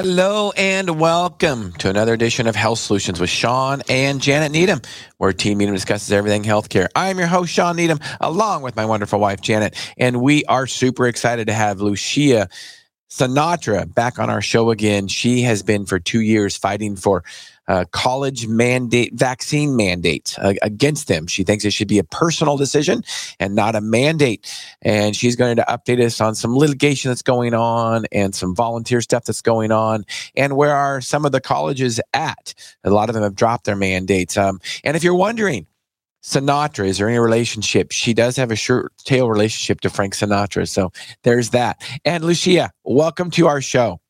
Hello 0.00 0.52
and 0.56 1.00
welcome 1.00 1.72
to 1.72 1.90
another 1.90 2.12
edition 2.14 2.46
of 2.46 2.54
Health 2.54 2.78
Solutions 2.78 3.18
with 3.18 3.30
Shawn 3.30 3.82
and 3.88 4.20
Janet 4.20 4.52
Needham, 4.52 4.80
where 5.16 5.32
Team 5.32 5.58
Needham 5.58 5.74
discusses 5.74 6.12
everything 6.12 6.44
healthcare. 6.44 6.86
I'm 6.94 7.18
your 7.18 7.26
host, 7.26 7.52
Shawn 7.52 7.74
Needham, 7.74 7.98
along 8.20 8.62
with 8.62 8.76
my 8.76 8.84
wonderful 8.84 9.18
wife, 9.18 9.40
Janet, 9.40 9.74
and 9.96 10.22
we 10.22 10.44
are 10.44 10.68
super 10.68 11.08
excited 11.08 11.48
to 11.48 11.52
have 11.52 11.80
Lucia 11.80 12.48
Sinatra 13.10 13.92
back 13.92 14.20
on 14.20 14.30
our 14.30 14.40
show 14.40 14.70
again. 14.70 15.08
She 15.08 15.42
has 15.42 15.64
been 15.64 15.84
for 15.84 15.98
two 15.98 16.20
years 16.20 16.56
fighting 16.56 16.94
for 16.94 17.24
uh, 17.68 17.84
college 17.92 18.48
mandate 18.48 19.14
vaccine 19.14 19.76
mandates 19.76 20.38
uh, 20.38 20.54
against 20.62 21.06
them. 21.06 21.26
She 21.26 21.44
thinks 21.44 21.64
it 21.64 21.72
should 21.72 21.88
be 21.88 21.98
a 21.98 22.04
personal 22.04 22.56
decision 22.56 23.02
and 23.38 23.54
not 23.54 23.76
a 23.76 23.80
mandate. 23.80 24.50
And 24.82 25.14
she's 25.14 25.36
going 25.36 25.56
to 25.56 25.64
update 25.68 26.00
us 26.04 26.20
on 26.20 26.34
some 26.34 26.56
litigation 26.56 27.10
that's 27.10 27.22
going 27.22 27.54
on 27.54 28.06
and 28.10 28.34
some 28.34 28.54
volunteer 28.54 29.00
stuff 29.00 29.24
that's 29.24 29.42
going 29.42 29.70
on 29.70 30.04
and 30.34 30.56
where 30.56 30.74
are 30.74 31.00
some 31.00 31.24
of 31.24 31.32
the 31.32 31.40
colleges 31.40 32.00
at. 32.14 32.54
A 32.84 32.90
lot 32.90 33.08
of 33.08 33.14
them 33.14 33.22
have 33.22 33.34
dropped 33.34 33.66
their 33.66 33.76
mandates. 33.76 34.36
Um, 34.36 34.60
and 34.82 34.96
if 34.96 35.04
you're 35.04 35.14
wondering, 35.14 35.66
Sinatra, 36.22 36.86
is 36.86 36.98
there 36.98 37.08
any 37.08 37.18
relationship? 37.18 37.92
She 37.92 38.12
does 38.12 38.36
have 38.36 38.50
a 38.50 38.56
short 38.56 38.92
tail 38.98 39.30
relationship 39.30 39.80
to 39.82 39.90
Frank 39.90 40.14
Sinatra. 40.14 40.68
So 40.68 40.90
there's 41.22 41.50
that. 41.50 41.82
And 42.04 42.24
Lucia, 42.24 42.70
welcome 42.84 43.30
to 43.32 43.46
our 43.46 43.60
show. 43.60 44.00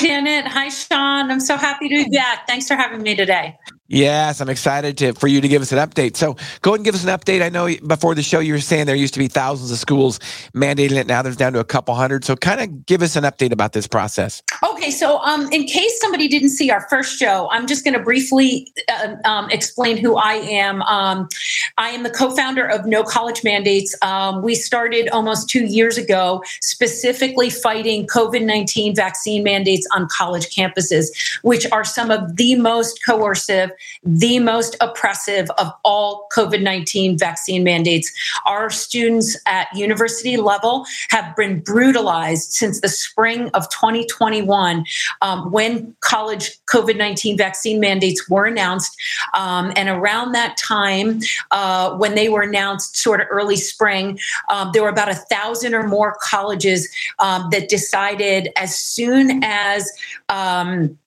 Janet. 0.00 0.46
Hi, 0.46 0.68
Shawn. 0.68 1.30
I'm 1.30 1.40
so 1.40 1.56
happy 1.56 1.88
to 1.88 2.04
be 2.04 2.10
back. 2.16 2.46
Thanks 2.46 2.66
for 2.68 2.74
having 2.74 3.02
me 3.02 3.14
today. 3.14 3.56
Yes, 3.92 4.40
I'm 4.40 4.48
excited 4.48 4.96
to, 4.98 5.14
for 5.14 5.26
you 5.26 5.40
to 5.40 5.48
give 5.48 5.62
us 5.62 5.72
an 5.72 5.78
update. 5.78 6.16
So 6.16 6.36
go 6.62 6.70
ahead 6.70 6.78
and 6.78 6.84
give 6.84 6.94
us 6.94 7.02
an 7.02 7.10
update. 7.10 7.42
I 7.42 7.48
know 7.48 7.68
before 7.84 8.14
the 8.14 8.22
show 8.22 8.38
you 8.38 8.52
were 8.52 8.60
saying 8.60 8.86
there 8.86 8.94
used 8.94 9.14
to 9.14 9.18
be 9.18 9.26
thousands 9.26 9.72
of 9.72 9.78
schools 9.78 10.20
mandating 10.54 10.92
it. 10.92 11.08
Now 11.08 11.22
there's 11.22 11.36
down 11.36 11.54
to 11.54 11.58
a 11.58 11.64
couple 11.64 11.96
hundred. 11.96 12.24
So 12.24 12.36
kind 12.36 12.60
of 12.60 12.86
give 12.86 13.02
us 13.02 13.16
an 13.16 13.24
update 13.24 13.50
about 13.50 13.72
this 13.72 13.88
process. 13.88 14.44
Okay, 14.62 14.92
so 14.92 15.18
um, 15.18 15.50
in 15.50 15.64
case 15.64 16.00
somebody 16.00 16.28
didn't 16.28 16.50
see 16.50 16.70
our 16.70 16.86
first 16.88 17.18
show, 17.18 17.48
I'm 17.50 17.66
just 17.66 17.82
going 17.82 17.94
to 17.94 18.00
briefly 18.00 18.72
uh, 18.88 19.16
um, 19.24 19.50
explain 19.50 19.96
who 19.96 20.14
I 20.14 20.34
am. 20.34 20.82
Um, 20.82 21.28
I 21.76 21.88
am 21.88 22.04
the 22.04 22.10
co-founder 22.10 22.64
of 22.66 22.86
No 22.86 23.02
College 23.02 23.42
Mandates. 23.42 23.96
Um, 24.02 24.40
we 24.42 24.54
started 24.54 25.08
almost 25.08 25.50
two 25.50 25.64
years 25.64 25.98
ago, 25.98 26.44
specifically 26.60 27.50
fighting 27.50 28.06
COVID-19 28.06 28.94
vaccine 28.94 29.42
mandates 29.42 29.88
on 29.92 30.06
college 30.16 30.54
campuses, 30.54 31.08
which 31.42 31.66
are 31.72 31.82
some 31.84 32.12
of 32.12 32.36
the 32.36 32.54
most 32.54 33.04
coercive 33.04 33.72
the 34.02 34.38
most 34.38 34.76
oppressive 34.80 35.50
of 35.58 35.72
all 35.84 36.28
COVID 36.32 36.62
19 36.62 37.18
vaccine 37.18 37.64
mandates. 37.64 38.10
Our 38.46 38.70
students 38.70 39.36
at 39.46 39.68
university 39.74 40.36
level 40.36 40.86
have 41.10 41.34
been 41.36 41.60
brutalized 41.60 42.52
since 42.52 42.80
the 42.80 42.88
spring 42.88 43.50
of 43.54 43.68
2021 43.70 44.84
um, 45.22 45.50
when 45.50 45.94
college 46.00 46.58
COVID 46.66 46.96
19 46.96 47.36
vaccine 47.36 47.80
mandates 47.80 48.28
were 48.28 48.46
announced. 48.46 48.96
Um, 49.34 49.72
and 49.76 49.88
around 49.88 50.32
that 50.32 50.56
time, 50.56 51.20
uh, 51.50 51.96
when 51.96 52.14
they 52.14 52.28
were 52.28 52.42
announced, 52.42 52.96
sort 52.96 53.20
of 53.20 53.26
early 53.30 53.56
spring, 53.56 54.18
um, 54.48 54.70
there 54.72 54.82
were 54.82 54.88
about 54.88 55.10
a 55.10 55.14
thousand 55.14 55.74
or 55.74 55.86
more 55.86 56.16
colleges 56.22 56.88
um, 57.18 57.48
that 57.50 57.68
decided 57.68 58.48
as 58.56 58.78
soon 58.78 59.42
as 59.42 59.90
um, 60.28 60.98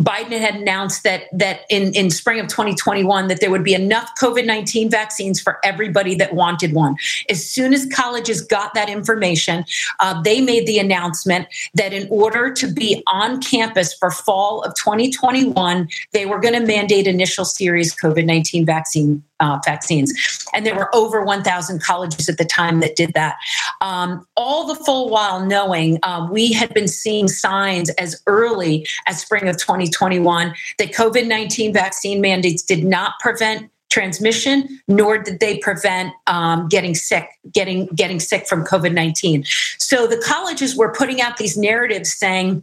Biden 0.00 0.38
had 0.38 0.56
announced 0.56 1.02
that 1.04 1.24
that 1.32 1.60
in, 1.68 1.94
in 1.94 2.10
spring 2.10 2.40
of 2.40 2.48
2021 2.48 3.28
that 3.28 3.40
there 3.40 3.50
would 3.50 3.64
be 3.64 3.74
enough 3.74 4.10
COVID-19 4.20 4.90
vaccines 4.90 5.40
for 5.40 5.58
everybody 5.64 6.14
that 6.16 6.34
wanted 6.34 6.72
one. 6.72 6.96
As 7.28 7.48
soon 7.48 7.72
as 7.72 7.86
colleges 7.86 8.40
got 8.40 8.74
that 8.74 8.88
information, 8.88 9.64
uh, 10.00 10.20
they 10.22 10.40
made 10.40 10.66
the 10.66 10.78
announcement 10.78 11.48
that 11.74 11.92
in 11.92 12.08
order 12.10 12.52
to 12.52 12.72
be 12.72 13.02
on 13.06 13.40
campus 13.40 13.94
for 13.94 14.10
fall 14.10 14.62
of 14.62 14.74
2021, 14.74 15.88
they 16.12 16.26
were 16.26 16.40
going 16.40 16.54
to 16.54 16.66
mandate 16.66 17.06
initial 17.06 17.44
series 17.44 17.94
COVID-19 17.94 18.66
vaccine 18.66 19.22
uh, 19.42 19.58
vaccines. 19.64 20.12
And 20.54 20.64
there 20.64 20.74
were 20.74 20.94
over 20.94 21.24
1,000 21.24 21.82
colleges 21.82 22.28
at 22.28 22.38
the 22.38 22.44
time 22.44 22.80
that 22.80 22.96
did 22.96 23.12
that. 23.14 23.36
Um, 23.80 24.26
all 24.36 24.66
the 24.66 24.76
full 24.76 25.10
while 25.10 25.44
knowing 25.44 25.98
uh, 26.02 26.28
we 26.30 26.52
had 26.52 26.72
been 26.72 26.88
seeing 26.88 27.28
signs 27.28 27.90
as 27.90 28.22
early 28.26 28.86
as 29.06 29.20
spring 29.20 29.48
of 29.48 29.58
2021 29.58 30.54
that 30.78 30.92
COVID 30.92 31.26
19 31.26 31.72
vaccine 31.72 32.20
mandates 32.20 32.62
did 32.62 32.84
not 32.84 33.14
prevent 33.20 33.68
transmission 33.90 34.80
nor 34.88 35.18
did 35.18 35.38
they 35.38 35.58
prevent 35.58 36.14
um, 36.26 36.66
getting 36.68 36.94
sick 36.94 37.28
getting 37.52 37.86
getting 37.88 38.18
sick 38.18 38.48
from 38.48 38.64
covid-19 38.64 39.46
so 39.78 40.06
the 40.06 40.16
colleges 40.24 40.74
were 40.74 40.94
putting 40.94 41.20
out 41.20 41.36
these 41.36 41.58
narratives 41.58 42.10
saying 42.14 42.62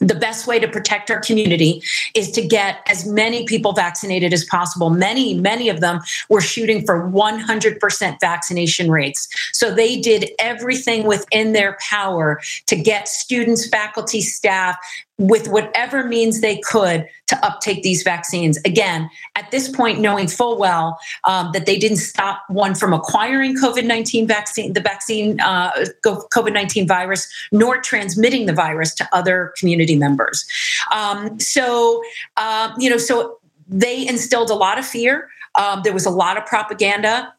the 0.00 0.14
best 0.14 0.46
way 0.46 0.58
to 0.58 0.66
protect 0.66 1.10
our 1.10 1.20
community 1.20 1.82
is 2.14 2.30
to 2.32 2.46
get 2.46 2.80
as 2.88 3.06
many 3.06 3.44
people 3.44 3.72
vaccinated 3.72 4.32
as 4.32 4.44
possible. 4.44 4.90
Many, 4.90 5.34
many 5.34 5.68
of 5.68 5.80
them 5.80 6.00
were 6.30 6.40
shooting 6.40 6.84
for 6.86 7.08
100% 7.10 8.20
vaccination 8.20 8.90
rates. 8.90 9.28
So 9.52 9.72
they 9.74 10.00
did 10.00 10.30
everything 10.38 11.06
within 11.06 11.52
their 11.52 11.76
power 11.80 12.40
to 12.66 12.76
get 12.76 13.08
students, 13.08 13.68
faculty, 13.68 14.22
staff 14.22 14.78
with 15.20 15.48
whatever 15.48 16.02
means 16.02 16.40
they 16.40 16.56
could 16.60 17.06
to 17.26 17.46
uptake 17.46 17.82
these 17.82 18.02
vaccines. 18.02 18.56
Again, 18.64 19.10
at 19.36 19.50
this 19.50 19.68
point, 19.68 20.00
knowing 20.00 20.26
full 20.26 20.58
well 20.58 20.98
um, 21.24 21.50
that 21.52 21.66
they 21.66 21.78
didn't 21.78 21.98
stop 21.98 22.42
one 22.48 22.74
from 22.74 22.94
acquiring 22.94 23.54
COVID 23.54 23.84
19 23.84 24.26
vaccine, 24.26 24.72
the 24.72 24.80
vaccine, 24.80 25.38
uh, 25.40 25.72
COVID 26.02 26.54
19 26.54 26.88
virus, 26.88 27.30
nor 27.52 27.82
transmitting 27.82 28.46
the 28.46 28.54
virus 28.54 28.94
to 28.94 29.08
other 29.12 29.52
community 29.58 29.94
members. 29.94 30.46
Um, 30.90 31.38
so, 31.38 32.02
uh, 32.38 32.72
you 32.78 32.88
know, 32.88 32.98
so 32.98 33.38
they 33.68 34.08
instilled 34.08 34.48
a 34.48 34.54
lot 34.54 34.78
of 34.78 34.86
fear. 34.86 35.28
Um, 35.54 35.82
there 35.84 35.92
was 35.92 36.06
a 36.06 36.10
lot 36.10 36.38
of 36.38 36.46
propaganda. 36.46 37.34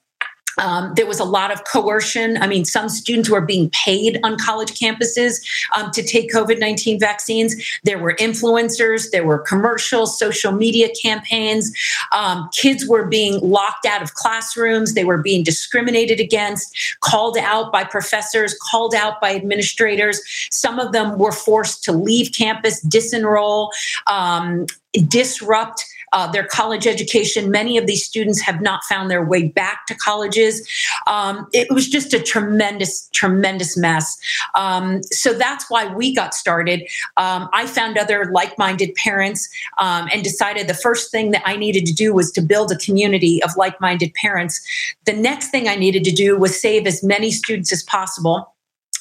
Um, 0.61 0.93
there 0.95 1.07
was 1.07 1.19
a 1.19 1.25
lot 1.25 1.51
of 1.51 1.63
coercion. 1.65 2.37
I 2.37 2.47
mean, 2.47 2.65
some 2.65 2.87
students 2.87 3.29
were 3.29 3.41
being 3.41 3.69
paid 3.71 4.19
on 4.23 4.37
college 4.37 4.79
campuses 4.79 5.41
um, 5.75 5.91
to 5.91 6.03
take 6.03 6.31
COVID 6.31 6.59
19 6.59 6.99
vaccines. 6.99 7.55
There 7.83 7.97
were 7.97 8.15
influencers, 8.19 9.09
there 9.11 9.25
were 9.25 9.39
commercials, 9.39 10.17
social 10.17 10.51
media 10.51 10.89
campaigns. 11.01 11.75
Um, 12.11 12.49
kids 12.53 12.87
were 12.87 13.07
being 13.07 13.39
locked 13.41 13.85
out 13.85 14.03
of 14.03 14.13
classrooms, 14.13 14.93
they 14.93 15.03
were 15.03 15.17
being 15.17 15.43
discriminated 15.43 16.19
against, 16.19 16.77
called 17.01 17.37
out 17.37 17.71
by 17.71 17.83
professors, 17.83 18.55
called 18.69 18.93
out 18.93 19.19
by 19.19 19.35
administrators. 19.35 20.21
Some 20.51 20.79
of 20.79 20.91
them 20.91 21.17
were 21.17 21.31
forced 21.31 21.83
to 21.85 21.91
leave 21.91 22.31
campus, 22.33 22.83
disenroll, 22.85 23.69
um, 24.05 24.67
disrupt 25.07 25.85
uh, 26.13 26.31
their 26.31 26.45
college 26.45 26.87
education. 26.87 27.51
Many 27.51 27.77
of 27.77 27.87
these 27.87 28.05
students 28.05 28.41
have 28.41 28.61
not 28.61 28.83
found 28.83 29.09
their 29.09 29.23
way 29.23 29.47
back 29.47 29.85
to 29.87 29.95
colleges. 29.95 30.67
Um, 31.07 31.47
it 31.53 31.71
was 31.71 31.87
just 31.87 32.13
a 32.13 32.21
tremendous, 32.21 33.09
tremendous 33.13 33.77
mess. 33.77 34.17
Um, 34.55 35.03
so 35.03 35.33
that's 35.33 35.69
why 35.69 35.93
we 35.93 36.13
got 36.13 36.33
started. 36.33 36.81
Um, 37.17 37.49
I 37.53 37.67
found 37.67 37.97
other 37.97 38.25
like 38.31 38.57
minded 38.57 38.93
parents 38.95 39.47
um, 39.77 40.09
and 40.13 40.23
decided 40.23 40.67
the 40.67 40.73
first 40.73 41.11
thing 41.11 41.31
that 41.31 41.43
I 41.45 41.55
needed 41.55 41.85
to 41.85 41.93
do 41.93 42.13
was 42.13 42.31
to 42.33 42.41
build 42.41 42.71
a 42.71 42.77
community 42.77 43.41
of 43.43 43.51
like 43.57 43.79
minded 43.79 44.13
parents. 44.15 44.61
The 45.05 45.13
next 45.13 45.49
thing 45.49 45.67
I 45.67 45.75
needed 45.75 46.03
to 46.05 46.11
do 46.11 46.37
was 46.37 46.59
save 46.59 46.87
as 46.87 47.03
many 47.03 47.31
students 47.31 47.71
as 47.71 47.83
possible 47.83 48.53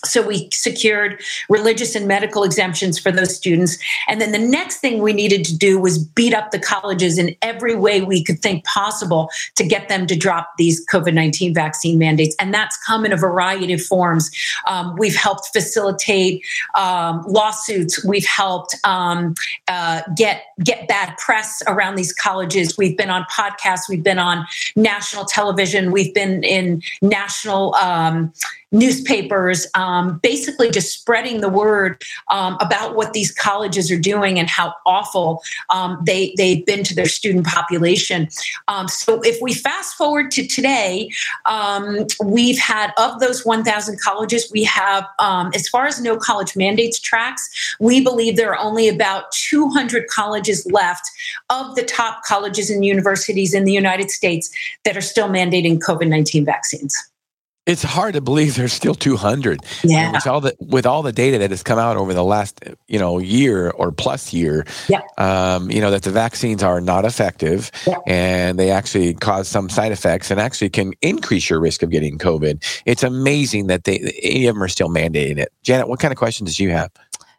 so 0.04 0.26
we 0.26 0.48
secured 0.52 1.20
religious 1.48 1.94
and 1.94 2.08
medical 2.08 2.42
exemptions 2.42 2.98
for 2.98 3.12
those 3.12 3.34
students. 3.36 3.78
And 4.08 4.20
then 4.20 4.32
the 4.32 4.38
next 4.38 4.78
thing 4.78 5.02
we 5.02 5.12
needed 5.12 5.44
to 5.46 5.56
do 5.56 5.78
was 5.78 5.98
beat 5.98 6.34
up 6.34 6.50
the 6.50 6.58
colleges 6.58 7.18
in 7.18 7.36
every 7.42 7.74
way 7.74 8.00
we 8.00 8.24
could 8.24 8.40
think 8.40 8.64
possible 8.64 9.30
to 9.56 9.64
get 9.64 9.88
them 9.88 10.06
to 10.06 10.16
drop 10.16 10.52
these 10.56 10.84
COVID 10.86 11.14
19 11.14 11.54
vaccine 11.54 11.98
mandates. 11.98 12.34
And 12.40 12.54
that's 12.54 12.76
come 12.78 13.04
in 13.04 13.12
a 13.12 13.16
variety 13.16 13.72
of 13.72 13.82
forms. 13.82 14.30
Um, 14.66 14.96
we've 14.96 15.16
helped 15.16 15.48
facilitate 15.52 16.44
um, 16.74 17.22
lawsuits. 17.26 18.04
We've 18.04 18.26
helped 18.26 18.74
um, 18.84 19.34
uh, 19.68 20.02
get, 20.16 20.44
get 20.64 20.88
bad 20.88 21.16
press 21.18 21.62
around 21.66 21.96
these 21.96 22.12
colleges. 22.12 22.78
We've 22.78 22.96
been 22.96 23.10
on 23.10 23.24
podcasts. 23.24 23.88
We've 23.88 24.02
been 24.02 24.18
on 24.18 24.46
national 24.76 25.26
television. 25.26 25.92
We've 25.92 26.14
been 26.14 26.42
in 26.42 26.82
national 27.02 27.74
um, 27.74 28.32
newspapers, 28.72 29.66
um, 29.74 29.89
basically 30.22 30.70
just 30.70 30.98
spreading 30.98 31.40
the 31.40 31.48
word 31.48 32.02
um, 32.30 32.56
about 32.60 32.94
what 32.96 33.12
these 33.12 33.32
colleges 33.32 33.90
are 33.90 33.98
doing 33.98 34.38
and 34.38 34.48
how 34.48 34.74
awful 34.86 35.42
um, 35.70 35.98
they 36.04 36.34
they've 36.36 36.64
been 36.66 36.82
to 36.84 36.94
their 36.94 37.06
student 37.06 37.46
population. 37.46 38.28
Um, 38.68 38.88
so 38.88 39.20
if 39.22 39.40
we 39.40 39.54
fast 39.54 39.94
forward 39.94 40.30
to 40.32 40.46
today, 40.46 41.10
um, 41.46 42.06
we've 42.24 42.58
had 42.58 42.92
of 42.98 43.20
those 43.20 43.44
1,000 43.44 44.00
colleges, 44.00 44.50
we 44.52 44.64
have 44.64 45.06
um, 45.18 45.50
as 45.54 45.68
far 45.68 45.86
as 45.86 46.00
no 46.00 46.16
college 46.16 46.56
mandates 46.56 46.98
tracks, 46.98 47.48
we 47.80 48.02
believe 48.02 48.36
there 48.36 48.54
are 48.54 48.58
only 48.58 48.88
about 48.88 49.30
200 49.32 50.06
colleges 50.08 50.66
left 50.70 51.08
of 51.48 51.74
the 51.76 51.82
top 51.82 52.22
colleges 52.24 52.70
and 52.70 52.84
universities 52.84 53.54
in 53.54 53.64
the 53.64 53.72
United 53.72 54.10
States 54.10 54.50
that 54.84 54.96
are 54.96 55.02
still 55.02 55.28
mandating 55.28 55.78
COVID 55.78 56.08
19 56.08 56.44
vaccines. 56.44 56.96
It's 57.66 57.82
hard 57.82 58.14
to 58.14 58.20
believe 58.20 58.56
there's 58.56 58.72
still 58.72 58.94
200. 58.94 59.60
Yeah. 59.84 60.12
With 60.12 60.26
all 60.26 60.40
the 60.40 60.56
with 60.60 60.86
all 60.86 61.02
the 61.02 61.12
data 61.12 61.38
that 61.38 61.50
has 61.50 61.62
come 61.62 61.78
out 61.78 61.96
over 61.96 62.14
the 62.14 62.24
last 62.24 62.60
you 62.88 62.98
know 62.98 63.18
year 63.18 63.70
or 63.70 63.92
plus 63.92 64.32
year, 64.32 64.66
yeah. 64.88 65.02
um, 65.18 65.70
you 65.70 65.80
know 65.80 65.90
that 65.90 66.02
the 66.02 66.10
vaccines 66.10 66.62
are 66.62 66.80
not 66.80 67.04
effective 67.04 67.70
yeah. 67.86 67.98
and 68.06 68.58
they 68.58 68.70
actually 68.70 69.14
cause 69.14 69.46
some 69.46 69.68
side 69.68 69.92
effects 69.92 70.30
and 70.30 70.40
actually 70.40 70.70
can 70.70 70.94
increase 71.02 71.50
your 71.50 71.60
risk 71.60 71.82
of 71.82 71.90
getting 71.90 72.18
COVID. 72.18 72.64
It's 72.86 73.02
amazing 73.02 73.66
that 73.66 73.84
they 73.84 73.98
any 74.22 74.46
of 74.46 74.54
them 74.54 74.62
are 74.62 74.68
still 74.68 74.88
mandating 74.88 75.38
it. 75.38 75.52
Janet, 75.62 75.86
what 75.86 76.00
kind 76.00 76.12
of 76.12 76.18
questions 76.18 76.56
do 76.56 76.64
you 76.64 76.70
have? 76.70 76.90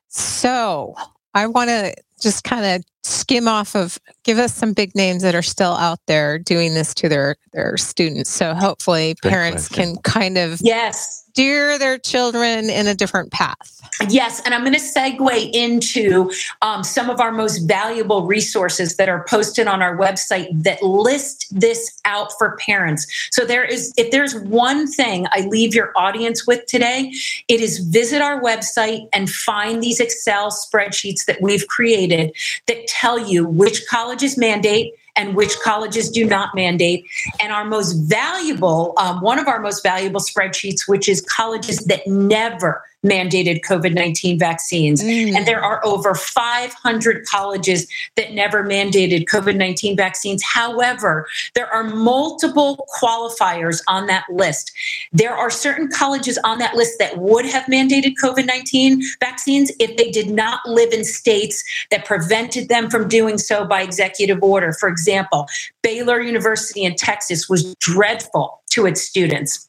So 0.08 0.96
I 1.34 1.48
want 1.48 1.70
to 1.70 1.96
just 2.22 2.44
kind 2.44 2.66
of 2.66 2.84
skim 3.04 3.48
off 3.48 3.76
of 3.76 3.98
give 4.24 4.38
us 4.38 4.54
some 4.54 4.74
big 4.74 4.96
names 4.96 5.24
that 5.24 5.34
are 5.34 5.42
still 5.42 5.74
out 5.74 6.00
there 6.08 6.38
doing 6.38 6.74
this 6.74 6.94
to 6.94 7.10
their 7.10 7.36
their 7.54 7.76
students 7.78 8.30
so 8.30 8.54
hopefully 8.54 9.16
parents 9.24 9.68
can 9.68 9.96
kind 10.04 10.38
of 10.38 10.60
Yes. 10.62 11.21
Steer 11.32 11.80
their 11.80 11.98
children 11.98 12.70
in 12.70 12.88
a 12.88 12.96
different 12.96 13.32
path 13.32 13.82
Yes, 14.10 14.42
and 14.46 14.54
I'm 14.54 14.62
going 14.62 14.74
to 14.74 14.80
segue 14.80 15.52
into 15.54 16.32
um, 16.62 16.84
some 16.84 17.10
of 17.10 17.20
our 17.20 17.32
most 17.32 17.60
valuable 17.60 18.26
resources 18.26 18.96
that 18.96 19.10
are 19.10 19.24
posted 19.26 19.68
on 19.68 19.82
our 19.82 19.98
website 19.98 20.48
that 20.64 20.82
list 20.82 21.48
this 21.52 22.00
out 22.06 22.32
for 22.38 22.56
parents. 22.58 23.08
So 23.32 23.46
there 23.46 23.64
is, 23.64 23.94
if 23.98 24.12
there's 24.12 24.36
one 24.36 24.88
thing 24.88 25.28
I 25.32 25.42
leave 25.42 25.76
your 25.76 25.92
audience 25.96 26.48
with 26.48 26.66
today, 26.66 27.12
it 27.48 27.62
is 27.62 27.80
visit 27.80 28.22
our 28.22 28.42
website 28.42 29.08
and 29.14 29.30
find 29.30 29.84
these 29.84 30.00
Excel 30.00 30.52
spreadsheets 30.52 31.26
that 31.26 31.42
we've 31.42 31.68
created 31.68 32.36
that 32.68 32.88
tell 32.88 33.20
you 33.20 33.46
which 33.46 33.86
colleges 33.88 34.38
mandate 34.38 34.94
and 35.16 35.36
which 35.36 35.58
colleges 35.64 36.10
do 36.10 36.26
not 36.26 36.56
mandate. 36.56 37.06
And 37.40 37.52
our 37.52 37.66
most 37.66 37.94
valuable, 37.94 38.94
um, 38.98 39.22
one 39.22 39.40
of 39.40 39.48
our 39.48 39.60
most 39.60 39.84
valuable 39.84 40.22
spreadsheets, 40.22 40.88
which 40.88 41.10
is 41.10 41.22
colleges 41.22 41.80
that 41.86 42.06
never 42.08 42.84
mandated 43.06 43.62
COVID 43.62 43.94
19 43.94 44.38
vaccines. 44.38 45.04
Mm. 45.04 45.36
And 45.36 45.48
there 45.48 45.64
are 45.64 45.84
over 45.86 46.14
500 46.14 47.26
colleges 47.26 47.88
that 48.16 48.34
never 48.34 48.64
mandated 48.64 49.26
COVID 49.26 49.56
19 49.56 49.98
vaccines. 49.98 50.44
However, 50.44 51.28
there 51.56 51.68
are 51.68 51.84
multiple 51.84 52.88
qualifiers 53.00 53.82
on 53.88 54.08
that 54.08 54.26
list. 54.32 54.72
There 55.12 55.36
are 55.36 55.50
certain 55.50 55.90
colleges 55.90 56.38
on 56.44 56.60
that 56.60 56.76
list 56.76 57.00
that 57.00 57.18
would 57.18 57.46
have 57.46 57.64
mandated 57.66 58.14
COVID 58.22 58.46
19 58.46 59.02
vaccines 59.20 59.72
if 59.80 59.98
they 59.98 60.12
did 60.12 60.30
not 60.30 60.60
live 60.68 60.94
in 60.94 61.04
states 61.04 61.64
that 61.90 62.06
prevented 62.06 62.70
them 62.70 62.90
from 62.90 63.08
doing 63.08 63.38
so 63.38 63.66
by 63.66 63.82
executive 63.82 64.42
order. 64.44 64.74
For 64.74 64.90
example, 64.90 65.48
Baylor 65.82 66.22
University 66.22 66.84
in 66.84 66.96
Texas 66.96 67.50
was 67.50 67.76
dreadful 67.76 68.62
to 68.72 68.86
its 68.86 69.02
students. 69.02 69.68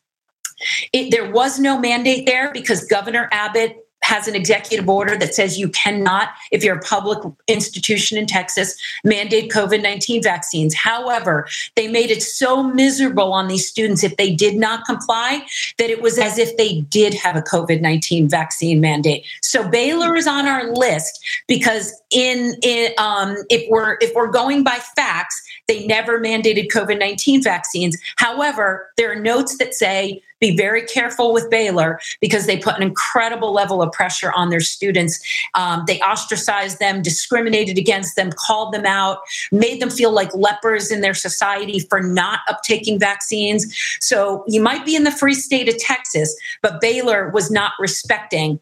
It, 0.93 1.11
there 1.11 1.31
was 1.31 1.59
no 1.59 1.79
mandate 1.79 2.27
there 2.27 2.53
because 2.53 2.85
Governor 2.85 3.29
Abbott 3.33 3.83
has 4.03 4.27
an 4.27 4.35
executive 4.35 4.89
order 4.89 5.17
that 5.17 5.35
says 5.35 5.59
you 5.59 5.69
cannot, 5.69 6.31
if 6.51 6.63
you're 6.63 6.77
a 6.77 6.81
public 6.81 7.19
institution 7.47 8.19
in 8.19 8.27
Texas, 8.27 8.77
mandate 9.05 9.51
COVID 9.51 9.83
19 9.83 10.23
vaccines. 10.23 10.75
However, 10.75 11.49
they 11.77 11.89
made 11.89 12.11
it 12.11 12.23
so 12.23 12.63
miserable 12.63 13.33
on 13.33 13.49
these 13.49 13.67
students 13.67 14.03
if 14.03 14.17
they 14.17 14.35
did 14.35 14.57
not 14.57 14.85
comply 14.85 15.47
that 15.79 15.91
it 15.91 16.03
was 16.03 16.19
as 16.19 16.39
if 16.39 16.57
they 16.57 16.81
did 16.83 17.15
have 17.15 17.37
a 17.37 17.43
COVID 17.43 17.81
19 17.81 18.29
vaccine 18.29 18.81
mandate. 18.81 19.25
So 19.41 19.69
Baylor 19.69 20.17
is 20.17 20.27
on 20.27 20.47
our 20.47 20.73
list 20.73 21.25
because 21.47 21.93
in, 22.11 22.57
in 22.63 22.93
um, 22.99 23.37
if 23.51 23.69
we're 23.71 23.97
if 24.01 24.15
we're 24.15 24.31
going 24.31 24.65
by 24.65 24.79
facts, 24.97 25.41
they 25.69 25.87
never 25.87 26.21
mandated 26.21 26.69
COVID 26.69 26.99
19 26.99 27.43
vaccines. 27.43 27.97
However, 28.17 28.91
there 28.97 29.13
are 29.13 29.21
notes 29.21 29.59
that 29.59 29.75
say 29.75 30.23
be 30.43 30.55
very 30.55 30.83
careful 30.83 31.33
with 31.33 31.49
Baylor 31.49 31.99
because 32.21 32.47
they 32.47 32.59
put 32.59 32.77
an 32.77 32.83
incredible 32.83 33.53
level 33.53 33.81
of 33.81 33.91
pressure 33.93 34.33
on 34.33 34.51
their 34.51 34.61
students. 34.61 35.21
Um, 35.55 35.85
they 35.87 36.01
ostracized 36.01 36.81
them, 36.81 37.01
discriminated 37.01 37.79
against 37.79 38.17
them, 38.17 38.31
called 38.37 38.75
them 38.75 38.85
out, 38.85 39.21
made 39.53 39.81
them 39.81 39.89
feel 39.89 40.11
like 40.11 40.35
lepers 40.35 40.91
in 40.91 41.01
their 41.01 41.15
society 41.15 41.79
for 41.79 42.03
not 42.03 42.41
uptaking 42.49 42.99
vaccines. 42.99 43.75
So 44.01 44.45
you 44.49 44.61
might 44.61 44.85
be 44.85 44.97
in 44.97 45.05
the 45.05 45.13
free 45.13 45.35
state 45.35 45.69
of 45.69 45.79
Texas, 45.79 46.37
but 46.61 46.81
Baylor 46.81 47.31
was 47.31 47.51
not 47.51 47.73
respecting 47.79 48.59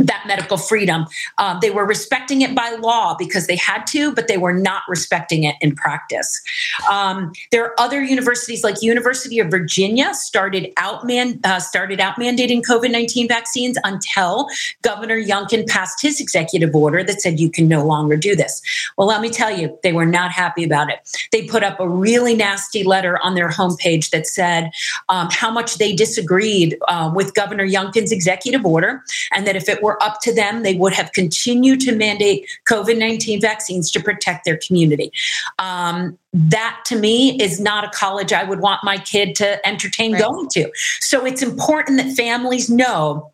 that 0.00 0.24
medical 0.26 0.56
freedom. 0.56 1.06
Um, 1.38 1.58
they 1.62 1.70
were 1.70 1.86
respecting 1.86 2.42
it 2.42 2.54
by 2.54 2.70
law 2.80 3.14
because 3.16 3.46
they 3.46 3.54
had 3.56 3.86
to, 3.88 4.12
but 4.12 4.26
they 4.26 4.36
were 4.36 4.52
not 4.52 4.82
respecting 4.88 5.44
it 5.44 5.54
in 5.60 5.76
practice. 5.76 6.42
Um, 6.90 7.32
there 7.52 7.64
are 7.64 7.74
other 7.78 8.02
universities 8.02 8.64
like 8.64 8.82
University 8.82 9.38
of 9.38 9.50
Virginia 9.50 10.12
started 10.12 10.72
out 10.78 11.06
man 11.06 11.38
uh, 11.44 11.60
started 11.60 12.00
out 12.00 12.16
mandating 12.16 12.60
COVID 12.62 12.90
nineteen 12.90 13.28
vaccines 13.28 13.78
until 13.84 14.48
Governor 14.82 15.20
Youngkin 15.22 15.66
passed 15.68 16.02
his 16.02 16.20
executive 16.20 16.74
order 16.74 17.04
that 17.04 17.20
said 17.20 17.38
you 17.38 17.48
can 17.50 17.68
no 17.68 17.84
longer 17.84 18.16
do 18.16 18.34
this. 18.34 18.60
Well, 18.98 19.06
let 19.06 19.20
me 19.20 19.30
tell 19.30 19.56
you, 19.56 19.78
they 19.84 19.92
were 19.92 20.06
not 20.06 20.32
happy 20.32 20.64
about 20.64 20.90
it. 20.90 20.98
They 21.30 21.46
put 21.46 21.62
up 21.62 21.78
a 21.78 21.88
really 21.88 22.34
nasty 22.34 22.82
letter 22.82 23.18
on 23.22 23.36
their 23.36 23.48
homepage 23.48 24.10
that 24.10 24.26
said 24.26 24.72
um, 25.08 25.28
how 25.30 25.52
much 25.52 25.76
they 25.78 25.92
disagreed 25.94 26.76
uh, 26.88 27.12
with 27.14 27.32
Governor 27.34 27.66
Youngkin's 27.66 28.10
executive 28.10 28.66
order, 28.66 29.02
and 29.32 29.46
that 29.46 29.54
if 29.54 29.68
it 29.68 29.83
were 29.84 30.02
up 30.02 30.20
to 30.22 30.34
them, 30.34 30.62
they 30.62 30.74
would 30.74 30.94
have 30.94 31.12
continued 31.12 31.80
to 31.80 31.94
mandate 31.94 32.48
COVID 32.68 32.98
19 32.98 33.40
vaccines 33.40 33.90
to 33.92 34.02
protect 34.02 34.44
their 34.44 34.56
community. 34.56 35.12
Um, 35.58 36.18
that 36.32 36.80
to 36.86 36.98
me 36.98 37.40
is 37.40 37.60
not 37.60 37.84
a 37.84 37.90
college 37.90 38.32
I 38.32 38.42
would 38.42 38.60
want 38.60 38.82
my 38.82 38.98
kid 38.98 39.36
to 39.36 39.64
entertain 39.66 40.12
Right. 40.12 40.22
going 40.22 40.48
to. 40.50 40.70
So 41.00 41.24
it's 41.24 41.42
important 41.42 41.98
that 41.98 42.16
families 42.16 42.68
know 42.68 43.30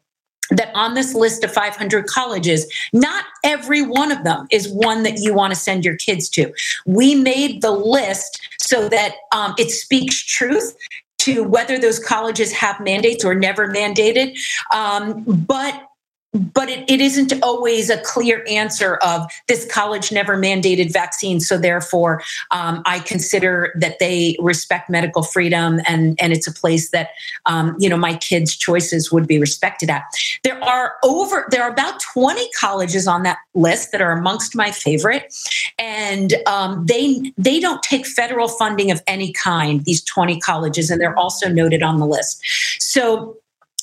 that 0.50 0.70
on 0.74 0.94
this 0.94 1.14
list 1.14 1.44
of 1.44 1.52
500 1.52 2.06
colleges, 2.06 2.66
not 2.92 3.24
every 3.44 3.82
one 3.82 4.10
of 4.10 4.24
them 4.24 4.46
is 4.50 4.68
one 4.68 5.04
that 5.04 5.18
you 5.18 5.32
want 5.32 5.52
to 5.52 5.58
send 5.58 5.84
your 5.84 5.96
kids 5.96 6.28
to. 6.30 6.52
We 6.86 7.14
made 7.14 7.62
the 7.62 7.70
list 7.70 8.40
so 8.60 8.88
that 8.88 9.14
um, 9.32 9.54
it 9.58 9.70
speaks 9.70 10.22
truth 10.22 10.76
to 11.18 11.44
whether 11.44 11.78
those 11.78 11.98
colleges 11.98 12.52
have 12.52 12.80
mandates 12.80 13.24
or 13.24 13.34
never 13.34 13.68
mandated. 13.68 14.38
Um, 14.74 15.22
but 15.26 15.89
but 16.32 16.68
it, 16.68 16.88
it 16.88 17.00
isn't 17.00 17.32
always 17.42 17.90
a 17.90 17.98
clear 17.98 18.44
answer 18.48 18.96
of 18.96 19.30
this 19.48 19.70
college 19.72 20.12
never 20.12 20.36
mandated 20.36 20.92
vaccines 20.92 21.46
so 21.48 21.58
therefore 21.58 22.22
um, 22.50 22.82
i 22.86 22.98
consider 23.00 23.72
that 23.78 23.98
they 23.98 24.36
respect 24.40 24.88
medical 24.88 25.22
freedom 25.22 25.80
and 25.86 26.18
and 26.20 26.32
it's 26.32 26.46
a 26.46 26.52
place 26.52 26.90
that 26.90 27.10
um, 27.46 27.76
you 27.78 27.88
know 27.88 27.96
my 27.96 28.16
kids 28.16 28.56
choices 28.56 29.10
would 29.10 29.26
be 29.26 29.38
respected 29.38 29.90
at. 29.90 30.04
There 30.44 30.62
are 30.62 30.94
over 31.02 31.46
there 31.50 31.62
are 31.62 31.70
about 31.70 32.00
20 32.12 32.48
colleges 32.58 33.06
on 33.06 33.22
that 33.24 33.38
list 33.54 33.92
that 33.92 34.00
are 34.00 34.12
amongst 34.12 34.54
my 34.54 34.70
favorite 34.70 35.34
and 35.78 36.34
um, 36.46 36.86
they 36.86 37.32
they 37.36 37.58
don't 37.60 37.82
take 37.82 38.06
federal 38.06 38.48
funding 38.48 38.90
of 38.90 39.02
any 39.06 39.32
kind 39.32 39.84
these 39.84 40.02
20 40.04 40.38
colleges 40.40 40.90
and 40.90 41.00
they're 41.00 41.18
also 41.18 41.48
noted 41.48 41.82
on 41.82 41.98
the 41.98 42.06
list. 42.06 42.42
So 42.78 43.36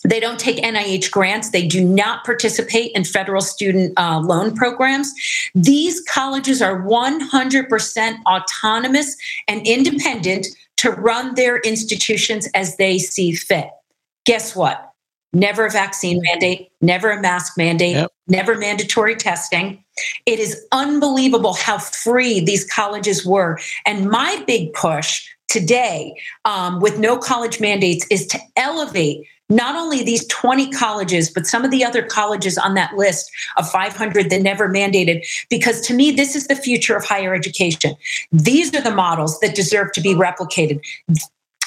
they 0.07 0.19
don't 0.19 0.39
take 0.39 0.57
NIH 0.57 1.11
grants. 1.11 1.49
They 1.49 1.67
do 1.67 1.83
not 1.83 2.23
participate 2.23 2.91
in 2.93 3.03
federal 3.03 3.41
student 3.41 3.93
uh, 3.97 4.19
loan 4.19 4.55
programs. 4.55 5.13
These 5.53 6.01
colleges 6.01 6.61
are 6.61 6.81
100% 6.81 8.17
autonomous 8.25 9.15
and 9.47 9.67
independent 9.67 10.47
to 10.77 10.91
run 10.91 11.35
their 11.35 11.57
institutions 11.59 12.47
as 12.53 12.77
they 12.77 12.99
see 12.99 13.33
fit. 13.33 13.69
Guess 14.25 14.55
what? 14.55 14.91
Never 15.33 15.65
a 15.65 15.69
vaccine 15.69 16.21
mandate, 16.23 16.69
never 16.81 17.11
a 17.11 17.21
mask 17.21 17.57
mandate, 17.57 17.95
Yep. 17.95 18.11
never 18.27 18.55
mandatory 18.55 19.15
testing. 19.15 19.83
It 20.25 20.39
is 20.39 20.65
unbelievable 20.71 21.53
how 21.53 21.79
free 21.79 22.39
these 22.39 22.63
colleges 22.65 23.25
were. 23.25 23.59
And 23.85 24.09
my 24.09 24.41
big 24.47 24.73
push 24.73 25.27
today 25.48 26.13
um, 26.46 26.80
with 26.80 27.00
no 27.00 27.18
college 27.18 27.60
mandates 27.60 28.06
is 28.10 28.25
to 28.27 28.39
elevate 28.56 29.25
not 29.50 29.75
only 29.75 30.04
these 30.04 30.27
20 30.27 30.72
colleges, 30.72 31.30
but 31.30 31.48
some 31.48 31.63
of 31.63 31.72
the 31.72 31.84
other 31.84 32.04
colleges 32.04 32.58
on 32.58 32.74
that 32.74 32.96
list 32.98 33.32
of 33.56 33.70
500 33.70 34.30
that 34.30 34.42
never 34.42 34.68
mandated, 34.68 35.25
because 35.50 35.80
to 35.82 35.94
me, 35.94 36.12
this 36.12 36.36
is 36.36 36.48
the 36.48 36.56
future 36.56 36.98
of 36.98 37.06
higher 37.06 37.34
education. 37.34 37.96
These 38.32 38.75
are 38.75 38.82
the 38.82 38.94
models 38.94 39.39
that 39.39 39.56
deserve 39.56 39.94
to 39.94 40.01
be 40.01 40.13
replicated. 40.13 40.82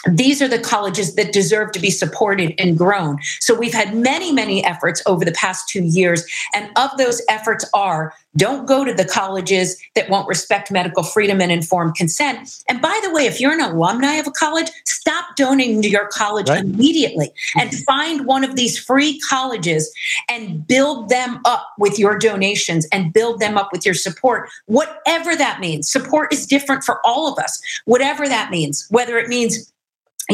These 0.06 0.40
are 0.40 0.48
the 0.48 0.58
colleges 0.58 1.14
that 1.16 1.32
deserve 1.32 1.72
to 1.72 1.80
be 1.80 1.90
supported 1.90 2.54
and 2.58 2.76
grown. 2.76 3.18
So 3.40 3.54
we've 3.54 3.74
had 3.74 3.94
many, 3.94 4.32
many 4.32 4.64
efforts 4.64 5.02
over 5.06 5.24
the 5.24 5.32
past 5.32 5.68
two 5.68 5.84
years. 5.84 6.24
And 6.54 6.70
of 6.76 6.90
those 6.96 7.20
efforts 7.28 7.68
are 7.74 8.14
don't 8.36 8.66
go 8.66 8.84
to 8.84 8.94
the 8.94 9.04
colleges 9.04 9.76
that 9.96 10.08
won't 10.08 10.28
respect 10.28 10.70
medical 10.70 11.02
freedom 11.02 11.40
and 11.40 11.50
informed 11.50 11.96
consent. 11.96 12.62
And 12.68 12.80
by 12.80 12.98
the 13.02 13.12
way, 13.12 13.26
if 13.26 13.40
you're 13.40 13.52
an 13.52 13.60
alumni 13.60 14.14
of 14.14 14.26
a 14.26 14.30
college, 14.30 14.68
stop 14.84 15.36
donating 15.36 15.82
to 15.82 15.90
your 15.90 16.06
college 16.06 16.48
Right. 16.48 16.64
immediately 16.64 17.30
and 17.58 17.70
mm-hmm. 17.70 17.82
find 17.82 18.26
one 18.26 18.44
of 18.44 18.56
these 18.56 18.78
free 18.78 19.20
colleges 19.20 19.92
and 20.28 20.66
build 20.66 21.08
them 21.08 21.40
up 21.44 21.72
with 21.78 21.98
your 21.98 22.18
donations 22.18 22.86
and 22.92 23.12
build 23.12 23.40
them 23.40 23.58
up 23.58 23.70
with 23.72 23.84
your 23.84 23.94
support, 23.94 24.48
whatever 24.66 25.36
that 25.36 25.60
means. 25.60 25.90
Support 25.90 26.32
is 26.32 26.46
different 26.46 26.84
for 26.84 27.04
all 27.04 27.30
of 27.32 27.38
us, 27.38 27.60
whatever 27.84 28.28
that 28.28 28.50
means, 28.50 28.86
whether 28.90 29.18
it 29.18 29.28
means 29.28 29.72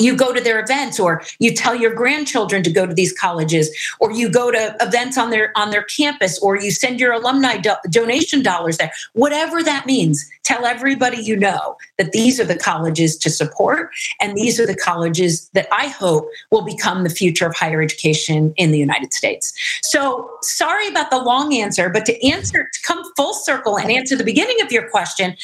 you 0.03 0.17
go 0.17 0.33
to 0.33 0.41
their 0.41 0.61
events 0.61 0.99
or 0.99 1.23
you 1.39 1.53
tell 1.53 1.75
your 1.75 1.95
grandchildren 1.95 2.63
to 2.63 2.71
go 2.71 2.87
to 2.87 2.95
these 2.95 3.13
colleges 3.13 3.71
or 4.01 4.13
you 4.13 4.29
go 4.29 4.51
to 4.51 4.77
events 4.81 5.19
on 5.19 5.31
their 5.31 5.53
on 5.57 5.71
their 5.71 5.83
campus 5.85 6.39
or 6.41 6.57
you 6.57 6.71
send 6.71 7.01
your 7.01 7.13
alumni 7.13 7.57
do- 7.57 7.75
donation 7.91 8.43
dollars 8.43 8.79
there. 8.79 8.93
Whatever 9.13 9.63
that 9.63 9.87
means 9.87 10.31
tell 10.47 10.65
everybody 10.65 11.17
you 11.17 11.37
know 11.37 11.77
that 11.99 12.13
these 12.13 12.39
are 12.39 12.45
the 12.45 12.57
colleges 12.57 13.17
to 13.17 13.29
support 13.29 13.91
and 14.21 14.37
these 14.37 14.61
are 14.61 14.67
the 14.67 14.77
colleges 14.77 15.49
that 15.55 15.67
i 15.73 15.89
hope 15.89 16.29
will 16.51 16.65
become 16.65 17.03
the 17.03 17.11
future 17.11 17.47
of 17.47 17.55
higher 17.57 17.83
education 17.83 18.55
in 18.57 18.71
the 18.71 18.79
united 18.79 19.13
states. 19.13 19.53
So 19.83 20.31
sorry 20.43 20.87
about 20.87 21.11
the 21.11 21.19
long 21.19 21.55
answer 21.55 21.89
but 21.89 22.07
to 22.07 22.27
answer 22.27 22.69
to 22.73 22.83
come 22.83 23.03
full 23.17 23.35
circle 23.35 23.77
and 23.77 23.91
answer 23.91 24.17
the 24.17 24.25
beginning 24.25 24.61
of 24.63 24.71
your 24.71 24.89
question 24.89 25.37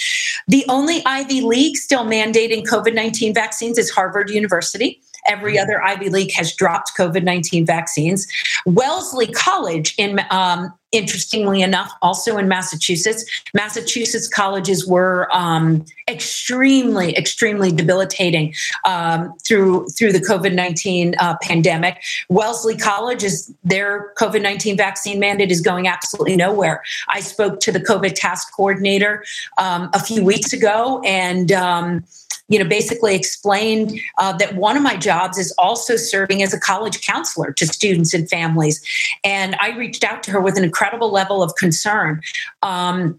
the 0.48 0.64
only 0.68 1.04
ivy 1.06 1.40
league 1.40 1.76
still 1.76 2.04
mandating 2.04 2.64
covid-19 2.64 3.34
vaccines 3.34 3.78
is 3.78 3.90
harvard 3.90 4.30
University. 4.30 5.01
Every 5.26 5.58
other 5.58 5.82
Ivy 5.82 6.08
League 6.08 6.32
has 6.32 6.54
dropped 6.54 6.92
COVID 6.98 7.22
19 7.22 7.64
vaccines. 7.64 8.26
Wellesley 8.66 9.28
College, 9.28 9.94
in 9.98 10.20
um, 10.30 10.72
interestingly 10.92 11.62
enough, 11.62 11.90
also 12.02 12.36
in 12.36 12.48
Massachusetts, 12.48 13.24
Massachusetts 13.54 14.28
colleges 14.28 14.86
were 14.86 15.28
um, 15.34 15.84
extremely, 16.08 17.16
extremely 17.16 17.72
debilitating 17.72 18.54
um, 18.84 19.32
through 19.46 19.86
through 19.88 20.12
the 20.12 20.20
COVID 20.20 20.54
nineteen 20.54 21.14
uh, 21.18 21.36
pandemic. 21.42 22.02
Wellesley 22.28 22.76
College 22.76 23.24
is 23.24 23.52
their 23.64 24.12
COVID 24.18 24.42
nineteen 24.42 24.76
vaccine 24.76 25.18
mandate 25.18 25.50
is 25.50 25.60
going 25.60 25.88
absolutely 25.88 26.36
nowhere. 26.36 26.82
I 27.08 27.20
spoke 27.20 27.60
to 27.60 27.72
the 27.72 27.80
COVID 27.80 28.14
task 28.14 28.48
coordinator 28.54 29.24
um, 29.58 29.88
a 29.94 30.00
few 30.00 30.24
weeks 30.24 30.52
ago, 30.52 31.00
and 31.04 31.50
um, 31.52 32.04
you 32.52 32.58
know, 32.58 32.68
basically 32.68 33.14
explained 33.14 33.98
uh, 34.18 34.36
that 34.36 34.54
one 34.56 34.76
of 34.76 34.82
my 34.82 34.94
jobs 34.94 35.38
is 35.38 35.52
also 35.56 35.96
serving 35.96 36.42
as 36.42 36.52
a 36.52 36.60
college 36.60 37.00
counselor 37.00 37.50
to 37.50 37.66
students 37.66 38.12
and 38.12 38.28
families. 38.28 38.84
And 39.24 39.56
I 39.58 39.70
reached 39.70 40.04
out 40.04 40.22
to 40.24 40.30
her 40.32 40.40
with 40.40 40.58
an 40.58 40.64
incredible 40.64 41.10
level 41.10 41.42
of 41.42 41.54
concern. 41.56 42.20
Um, 42.60 43.18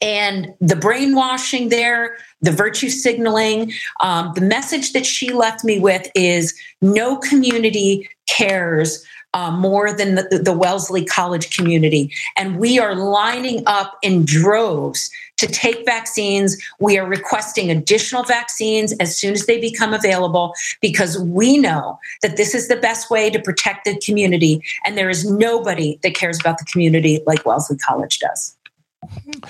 and 0.00 0.54
the 0.58 0.74
brainwashing 0.74 1.68
there, 1.68 2.16
the 2.40 2.50
virtue 2.50 2.88
signaling, 2.88 3.72
um, 4.00 4.32
the 4.34 4.40
message 4.40 4.94
that 4.94 5.04
she 5.04 5.32
left 5.32 5.64
me 5.64 5.78
with 5.78 6.10
is 6.14 6.58
no 6.80 7.18
community 7.18 8.08
cares 8.26 9.04
uh, 9.34 9.50
more 9.50 9.92
than 9.92 10.14
the, 10.14 10.40
the 10.42 10.52
Wellesley 10.52 11.04
College 11.04 11.56
community. 11.56 12.12
And 12.36 12.58
we 12.58 12.78
are 12.78 12.94
lining 12.94 13.62
up 13.66 13.98
in 14.02 14.24
droves 14.24 15.10
to 15.38 15.46
take 15.46 15.84
vaccines. 15.84 16.56
We 16.78 16.98
are 16.98 17.06
requesting 17.06 17.70
additional 17.70 18.22
vaccines 18.22 18.92
as 19.00 19.16
soon 19.16 19.32
as 19.32 19.46
they 19.46 19.60
become 19.60 19.92
available 19.92 20.54
because 20.80 21.18
we 21.18 21.58
know 21.58 21.98
that 22.20 22.36
this 22.36 22.54
is 22.54 22.68
the 22.68 22.76
best 22.76 23.10
way 23.10 23.30
to 23.30 23.40
protect 23.40 23.84
the 23.84 23.98
community. 23.98 24.62
And 24.84 24.96
there 24.96 25.10
is 25.10 25.28
nobody 25.28 25.98
that 26.02 26.14
cares 26.14 26.38
about 26.38 26.58
the 26.58 26.64
community 26.64 27.20
like 27.26 27.44
Wellesley 27.44 27.78
College 27.78 28.18
does. 28.18 28.56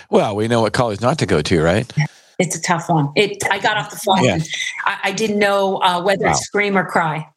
Well, 0.08 0.34
we 0.34 0.48
know 0.48 0.62
what 0.62 0.72
college 0.72 1.00
not 1.00 1.18
to 1.18 1.26
go 1.26 1.42
to, 1.42 1.62
right? 1.62 1.92
It's 2.38 2.56
a 2.56 2.62
tough 2.62 2.88
one. 2.88 3.10
It. 3.14 3.42
I 3.50 3.58
got 3.58 3.76
off 3.76 3.90
the 3.90 3.96
phone. 3.96 4.24
Yeah. 4.24 4.38
I, 4.84 4.98
I, 5.04 5.12
didn't 5.12 5.38
know 5.38 5.76
uh, 5.76 6.02
whether 6.02 6.24
wow. 6.24 6.32
to 6.32 6.38
scream 6.38 6.76
or 6.76 6.84
cry. 6.84 7.28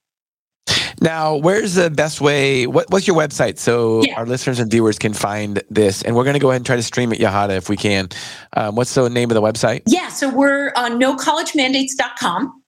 Now, 1.05 1.35
where's 1.35 1.75
the 1.75 1.91
best 1.91 2.19
way? 2.19 2.65
What, 2.65 2.89
what's 2.89 3.05
your 3.05 3.15
website 3.15 3.59
so 3.59 4.03
yeah. 4.03 4.17
our 4.17 4.25
listeners 4.25 4.59
and 4.59 4.71
viewers 4.71 4.97
can 4.97 5.13
find 5.13 5.61
this? 5.69 6.01
And 6.01 6.15
we're 6.15 6.23
going 6.23 6.33
to 6.33 6.39
go 6.39 6.49
ahead 6.49 6.61
and 6.61 6.65
try 6.65 6.77
to 6.77 6.81
stream 6.81 7.13
it, 7.13 7.19
Yahada, 7.19 7.55
if 7.55 7.69
we 7.69 7.77
can. 7.77 8.09
Um, 8.53 8.75
what's 8.75 8.95
the 8.95 9.07
name 9.07 9.29
of 9.29 9.35
the 9.35 9.41
website? 9.41 9.83
Yeah, 9.85 10.07
so 10.07 10.33
we're 10.33 10.73
on 10.75 10.99
nocollegemandates.com. 10.99 12.64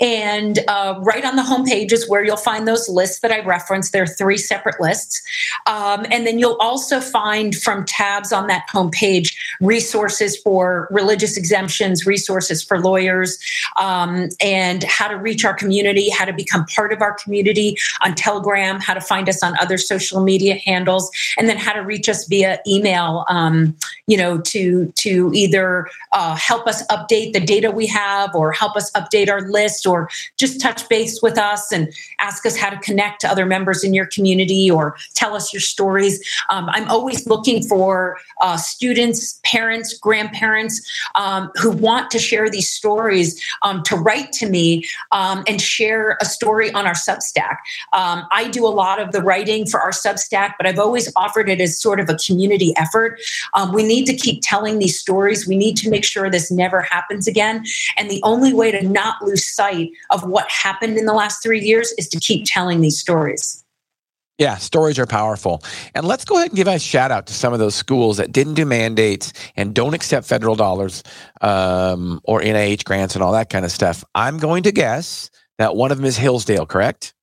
And 0.00 0.58
uh, 0.66 0.98
right 1.02 1.24
on 1.24 1.36
the 1.36 1.42
homepage 1.42 1.92
is 1.92 2.08
where 2.08 2.24
you'll 2.24 2.36
find 2.36 2.66
those 2.66 2.88
lists 2.88 3.20
that 3.20 3.30
I 3.30 3.40
referenced. 3.40 3.92
There 3.92 4.02
are 4.02 4.06
three 4.06 4.38
separate 4.38 4.80
lists. 4.80 5.22
Um, 5.66 6.06
and 6.10 6.26
then 6.26 6.38
you'll 6.38 6.56
also 6.60 7.00
find 7.00 7.54
from 7.54 7.84
tabs 7.84 8.32
on 8.32 8.48
that 8.48 8.66
homepage 8.68 9.34
resources 9.60 10.36
for 10.38 10.88
religious 10.90 11.36
exemptions, 11.36 12.06
resources 12.06 12.64
for 12.64 12.80
lawyers, 12.80 13.38
um, 13.76 14.28
and 14.40 14.82
how 14.84 15.06
to 15.08 15.14
reach 15.14 15.44
our 15.44 15.54
community, 15.54 16.10
how 16.10 16.24
to 16.24 16.32
become 16.32 16.64
part 16.66 16.92
of 16.92 17.00
our 17.00 17.14
community 17.14 17.76
on 18.02 18.14
Telegram, 18.14 18.80
how 18.80 18.94
to 18.94 19.00
find 19.00 19.28
us 19.28 19.42
on 19.42 19.56
other 19.58 19.78
social 19.78 20.22
media 20.22 20.54
handles, 20.64 21.10
and 21.38 21.48
then 21.48 21.56
how 21.56 21.72
to 21.72 21.80
reach 21.80 22.08
us 22.08 22.26
via 22.26 22.58
email, 22.66 23.24
um, 23.28 23.76
you 24.06 24.16
know, 24.16 24.40
to, 24.40 24.90
to 24.96 25.30
either 25.32 25.88
uh, 26.12 26.34
help 26.34 26.66
us 26.66 26.84
update 26.88 27.32
the 27.34 27.40
data 27.40 27.70
we 27.70 27.86
have 27.86 28.34
or 28.34 28.50
help 28.50 28.74
us 28.74 28.90
update 28.92 29.30
our 29.30 29.42
list 29.42 29.86
or 29.92 30.08
just 30.38 30.60
touch 30.60 30.88
base 30.88 31.20
with 31.22 31.38
us 31.38 31.70
and 31.70 31.92
ask 32.18 32.46
us 32.46 32.56
how 32.56 32.70
to 32.70 32.78
connect 32.78 33.20
to 33.20 33.28
other 33.30 33.46
members 33.46 33.84
in 33.84 33.92
your 33.94 34.06
community 34.06 34.70
or 34.70 34.96
tell 35.14 35.34
us 35.34 35.52
your 35.52 35.60
stories. 35.60 36.14
Um, 36.50 36.68
I'm 36.70 36.88
always 36.88 37.26
looking 37.26 37.62
for 37.62 38.18
uh, 38.40 38.56
students, 38.56 39.40
parents, 39.44 39.98
grandparents 39.98 40.80
um, 41.14 41.50
who 41.56 41.70
want 41.70 42.10
to 42.12 42.18
share 42.18 42.48
these 42.48 42.70
stories 42.70 43.40
um, 43.62 43.82
to 43.84 43.96
write 43.96 44.32
to 44.32 44.48
me 44.48 44.84
um, 45.12 45.44
and 45.46 45.60
share 45.60 46.16
a 46.20 46.24
story 46.24 46.72
on 46.72 46.86
our 46.86 46.94
Substack. 46.94 47.56
Um, 47.92 48.26
I 48.30 48.48
do 48.50 48.66
a 48.66 48.74
lot 48.82 49.00
of 49.00 49.12
the 49.12 49.22
writing 49.22 49.66
for 49.66 49.80
our 49.80 49.90
Substack, 49.90 50.54
but 50.58 50.66
I've 50.66 50.78
always 50.78 51.12
offered 51.16 51.48
it 51.48 51.60
as 51.60 51.78
sort 51.78 52.00
of 52.00 52.08
a 52.08 52.16
community 52.16 52.72
effort. 52.76 53.20
Um, 53.54 53.72
we 53.72 53.82
need 53.82 54.06
to 54.06 54.16
keep 54.16 54.40
telling 54.42 54.78
these 54.78 54.98
stories. 54.98 55.46
We 55.46 55.56
need 55.56 55.76
to 55.78 55.90
make 55.90 56.04
sure 56.04 56.30
this 56.30 56.50
never 56.50 56.80
happens 56.80 57.26
again. 57.26 57.64
And 57.96 58.10
the 58.10 58.20
only 58.22 58.52
way 58.52 58.70
to 58.70 58.82
not 58.82 59.22
lose 59.22 59.44
sight 59.44 59.71
of 60.10 60.24
what 60.24 60.50
happened 60.50 60.98
in 60.98 61.06
the 61.06 61.14
last 61.14 61.42
three 61.42 61.60
years 61.60 61.92
is 61.98 62.08
to 62.08 62.20
keep 62.20 62.44
telling 62.46 62.80
these 62.80 62.98
stories. 62.98 63.62
Yeah, 64.38 64.56
stories 64.56 64.98
are 64.98 65.06
powerful. 65.06 65.62
And 65.94 66.06
let's 66.06 66.24
go 66.24 66.36
ahead 66.36 66.48
and 66.48 66.56
give 66.56 66.66
a 66.66 66.78
shout 66.78 67.10
out 67.10 67.26
to 67.26 67.34
some 67.34 67.52
of 67.52 67.58
those 67.58 67.74
schools 67.74 68.16
that 68.16 68.32
didn't 68.32 68.54
do 68.54 68.64
mandates 68.64 69.32
and 69.56 69.74
don't 69.74 69.94
accept 69.94 70.26
federal 70.26 70.56
dollars 70.56 71.02
um, 71.42 72.20
or 72.24 72.40
NIH 72.40 72.84
grants 72.84 73.14
and 73.14 73.22
all 73.22 73.32
that 73.32 73.50
kind 73.50 73.64
of 73.64 73.70
stuff. 73.70 74.04
I'm 74.14 74.38
going 74.38 74.64
to 74.64 74.72
guess 74.72 75.30
that 75.58 75.76
one 75.76 75.92
of 75.92 75.98
them 75.98 76.06
is 76.06 76.16
Hillsdale, 76.16 76.66
correct? 76.66 77.14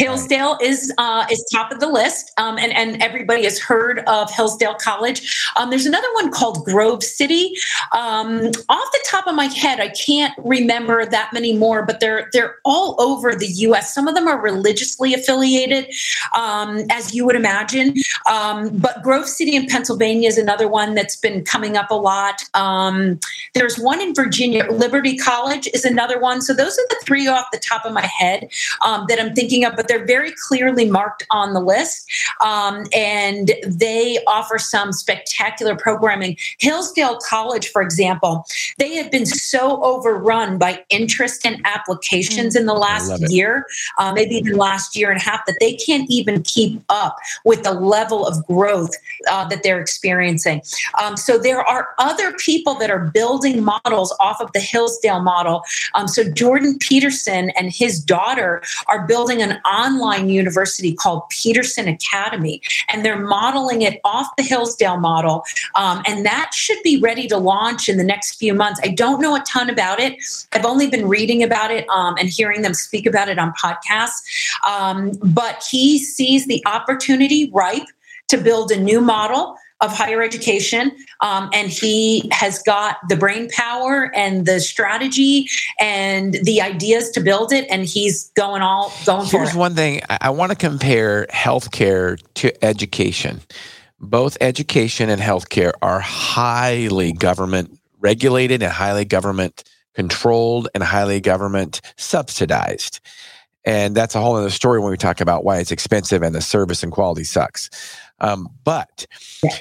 Hillsdale 0.00 0.56
is 0.62 0.90
uh, 0.96 1.26
is 1.30 1.44
top 1.52 1.70
of 1.70 1.78
the 1.78 1.86
list, 1.86 2.32
um, 2.38 2.56
and 2.56 2.72
and 2.72 3.02
everybody 3.02 3.44
has 3.44 3.58
heard 3.58 3.98
of 4.06 4.30
Hillsdale 4.30 4.76
College. 4.76 5.38
Um, 5.56 5.68
there's 5.68 5.84
another 5.84 6.06
one 6.14 6.30
called 6.30 6.64
Grove 6.64 7.04
City. 7.04 7.52
Um, 7.92 8.46
off 8.70 8.92
the 8.92 9.04
top 9.06 9.26
of 9.26 9.34
my 9.34 9.44
head, 9.44 9.78
I 9.78 9.90
can't 9.90 10.32
remember 10.38 11.04
that 11.04 11.34
many 11.34 11.54
more, 11.54 11.84
but 11.84 12.00
they're 12.00 12.30
they're 12.32 12.56
all 12.64 12.98
over 12.98 13.34
the 13.34 13.48
U.S. 13.68 13.94
Some 13.94 14.08
of 14.08 14.14
them 14.14 14.26
are 14.26 14.40
religiously 14.40 15.12
affiliated, 15.12 15.92
um, 16.34 16.78
as 16.90 17.14
you 17.14 17.26
would 17.26 17.36
imagine. 17.36 17.94
Um, 18.24 18.70
but 18.78 19.02
Grove 19.02 19.28
City 19.28 19.54
in 19.54 19.66
Pennsylvania 19.66 20.28
is 20.28 20.38
another 20.38 20.66
one 20.66 20.94
that's 20.94 21.16
been 21.16 21.44
coming 21.44 21.76
up 21.76 21.90
a 21.90 21.94
lot. 21.94 22.42
Um, 22.54 23.20
there's 23.52 23.78
one 23.78 24.00
in 24.00 24.14
Virginia. 24.14 24.66
Liberty 24.72 25.18
College 25.18 25.68
is 25.74 25.84
another 25.84 26.18
one. 26.18 26.40
So 26.40 26.54
those 26.54 26.78
are 26.78 26.86
the 26.88 26.96
three 27.04 27.28
off 27.28 27.44
the 27.52 27.58
top 27.58 27.84
of 27.84 27.92
my 27.92 28.06
head 28.06 28.48
that 28.80 29.20
I'm 29.20 29.34
thinking 29.34 29.66
of. 29.66 29.76
But 29.76 29.89
they're 29.90 30.06
very 30.06 30.32
clearly 30.46 30.88
marked 30.88 31.26
on 31.30 31.52
the 31.52 31.60
list, 31.60 32.08
um, 32.40 32.84
and 32.94 33.52
they 33.66 34.18
offer 34.28 34.56
some 34.56 34.92
spectacular 34.92 35.74
programming. 35.74 36.36
Hillsdale 36.60 37.18
College, 37.28 37.68
for 37.70 37.82
example, 37.82 38.46
they 38.78 38.94
have 38.94 39.10
been 39.10 39.26
so 39.26 39.82
overrun 39.82 40.58
by 40.58 40.84
interest 40.90 41.44
and 41.44 41.60
applications 41.64 42.54
in 42.54 42.66
the 42.66 42.74
last 42.74 43.12
year, 43.30 43.66
uh, 43.98 44.12
maybe 44.12 44.36
even 44.36 44.56
last 44.56 44.94
year 44.94 45.10
and 45.10 45.20
a 45.20 45.24
half, 45.24 45.44
that 45.46 45.56
they 45.58 45.74
can't 45.74 46.08
even 46.08 46.42
keep 46.42 46.80
up 46.88 47.16
with 47.44 47.64
the 47.64 47.72
level 47.72 48.24
of 48.24 48.46
growth 48.46 48.94
uh, 49.28 49.48
that 49.48 49.64
they're 49.64 49.80
experiencing. 49.80 50.62
Um, 51.02 51.16
so 51.16 51.36
there 51.36 51.62
are 51.62 51.88
other 51.98 52.32
people 52.34 52.74
that 52.76 52.90
are 52.90 53.10
building 53.12 53.64
models 53.64 54.14
off 54.20 54.40
of 54.40 54.52
the 54.52 54.60
Hillsdale 54.60 55.20
model. 55.20 55.62
Um, 55.94 56.06
so 56.06 56.30
Jordan 56.30 56.78
Peterson 56.78 57.50
and 57.58 57.72
his 57.72 58.02
daughter 58.02 58.62
are 58.86 59.06
building 59.06 59.42
an 59.42 59.60
online 59.70 60.28
university 60.28 60.94
called 60.94 61.28
Peterson 61.30 61.88
Academy, 61.88 62.60
and 62.88 63.04
they're 63.04 63.18
modeling 63.18 63.82
it 63.82 64.00
off 64.04 64.26
the 64.36 64.42
Hillsdale 64.42 64.98
model. 64.98 65.44
Um, 65.74 66.02
and 66.06 66.24
that 66.26 66.52
should 66.54 66.78
be 66.82 67.00
ready 67.00 67.26
to 67.28 67.36
launch 67.36 67.88
in 67.88 67.96
the 67.96 68.04
next 68.04 68.36
few 68.36 68.54
months. 68.54 68.80
I 68.82 68.88
don't 68.88 69.20
know 69.20 69.36
a 69.36 69.40
ton 69.40 69.70
about 69.70 70.00
it. 70.00 70.16
I've 70.52 70.64
only 70.66 70.88
been 70.88 71.08
reading 71.08 71.42
about 71.42 71.70
it 71.70 71.88
um, 71.88 72.16
and 72.18 72.28
hearing 72.28 72.62
them 72.62 72.74
speak 72.74 73.06
about 73.06 73.28
it 73.28 73.38
on 73.38 73.52
podcasts. 73.52 74.22
Um, 74.66 75.12
but 75.22 75.64
he 75.70 75.98
sees 75.98 76.46
the 76.46 76.62
opportunity 76.66 77.50
ripe 77.52 77.86
to 78.28 78.38
build 78.38 78.70
a 78.70 78.80
new 78.80 79.00
model 79.00 79.56
of 79.80 79.92
higher 79.92 80.22
education. 80.22 80.92
Um, 81.20 81.50
and 81.52 81.68
he 81.68 82.28
has 82.32 82.62
got 82.62 82.96
the 83.08 83.16
brain 83.16 83.48
power 83.50 84.10
and 84.14 84.46
the 84.46 84.60
strategy 84.60 85.48
and 85.78 86.34
the 86.42 86.60
ideas 86.60 87.10
to 87.10 87.20
build 87.20 87.52
it. 87.52 87.66
And 87.70 87.84
he's 87.84 88.30
going 88.30 88.62
all 88.62 88.92
going 89.04 89.20
Here's 89.20 89.30
for 89.30 89.36
it. 89.36 89.40
Here's 89.40 89.56
one 89.56 89.74
thing 89.74 90.02
I 90.08 90.30
want 90.30 90.50
to 90.50 90.56
compare 90.56 91.26
healthcare 91.26 92.20
to 92.34 92.64
education. 92.64 93.40
Both 93.98 94.38
education 94.40 95.10
and 95.10 95.20
healthcare 95.20 95.72
are 95.82 96.00
highly 96.00 97.12
government 97.12 97.78
regulated 97.98 98.62
and 98.62 98.72
highly 98.72 99.04
government 99.04 99.64
controlled 99.94 100.68
and 100.74 100.82
highly 100.82 101.20
government 101.20 101.80
subsidized. 101.96 103.00
And 103.64 103.94
that's 103.94 104.14
a 104.14 104.20
whole 104.20 104.36
other 104.36 104.50
story 104.50 104.80
when 104.80 104.90
we 104.90 104.96
talk 104.96 105.20
about 105.20 105.44
why 105.44 105.58
it's 105.58 105.70
expensive 105.70 106.22
and 106.22 106.34
the 106.34 106.40
service 106.40 106.82
and 106.82 106.90
quality 106.90 107.24
sucks. 107.24 107.68
Um, 108.20 108.48
but 108.64 109.06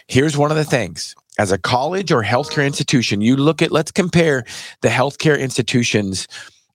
here's 0.07 0.37
one 0.37 0.51
of 0.51 0.57
the 0.57 0.65
things 0.65 1.15
as 1.37 1.51
a 1.51 1.57
college 1.57 2.11
or 2.11 2.21
healthcare 2.21 2.65
institution, 2.65 3.21
you 3.21 3.37
look 3.37 3.61
at, 3.61 3.71
let's 3.71 3.91
compare 3.91 4.43
the 4.81 4.89
healthcare 4.89 5.39
institutions 5.39 6.27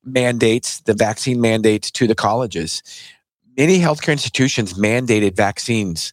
mandates, 0.05 0.81
the 0.81 0.95
vaccine 0.95 1.41
mandates 1.41 1.91
to 1.91 2.07
the 2.07 2.15
colleges. 2.15 2.83
Many 3.57 3.79
healthcare 3.79 4.13
institutions 4.13 4.75
mandated 4.75 5.37
vaccines. 5.37 6.13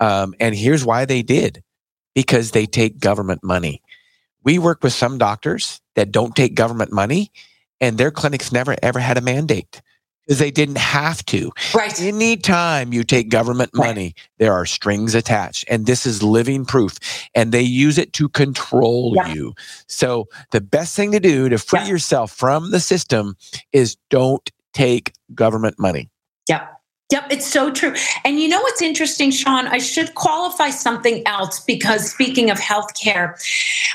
Um, 0.00 0.34
and 0.40 0.54
here's 0.54 0.84
why 0.84 1.04
they 1.04 1.22
did 1.22 1.62
because 2.14 2.52
they 2.52 2.66
take 2.66 2.98
government 2.98 3.44
money. 3.44 3.82
We 4.42 4.58
work 4.58 4.82
with 4.82 4.94
some 4.94 5.18
doctors 5.18 5.80
that 5.94 6.10
don't 6.10 6.34
take 6.34 6.54
government 6.54 6.92
money, 6.92 7.30
and 7.80 7.98
their 7.98 8.10
clinics 8.10 8.50
never 8.50 8.76
ever 8.82 8.98
had 8.98 9.18
a 9.18 9.20
mandate 9.20 9.82
because 10.30 10.38
they 10.38 10.52
didn't 10.52 10.78
have 10.78 11.26
to. 11.26 11.50
Right. 11.74 12.00
Anytime 12.00 12.92
you 12.92 13.02
take 13.02 13.30
government 13.30 13.72
money, 13.74 14.04
right. 14.04 14.28
there 14.38 14.52
are 14.52 14.64
strings 14.64 15.12
attached, 15.16 15.64
and 15.68 15.86
this 15.86 16.06
is 16.06 16.22
living 16.22 16.64
proof. 16.64 16.98
And 17.34 17.50
they 17.50 17.62
use 17.62 17.98
it 17.98 18.12
to 18.12 18.28
control 18.28 19.14
yeah. 19.16 19.32
you. 19.32 19.54
So 19.88 20.28
the 20.52 20.60
best 20.60 20.94
thing 20.94 21.10
to 21.10 21.18
do 21.18 21.48
to 21.48 21.58
free 21.58 21.80
yeah. 21.80 21.88
yourself 21.88 22.30
from 22.30 22.70
the 22.70 22.78
system 22.78 23.36
is 23.72 23.96
don't 24.08 24.48
take 24.72 25.12
government 25.34 25.80
money. 25.80 26.08
Yep. 26.48 26.79
Yep, 27.10 27.26
it's 27.30 27.46
so 27.46 27.72
true. 27.72 27.92
And 28.24 28.38
you 28.38 28.48
know 28.48 28.60
what's 28.60 28.80
interesting, 28.80 29.32
Shawn? 29.32 29.66
I 29.66 29.78
should 29.78 30.14
qualify 30.14 30.70
something 30.70 31.26
else 31.26 31.58
because 31.58 32.08
speaking 32.08 32.50
of 32.50 32.58
healthcare, 32.58 33.34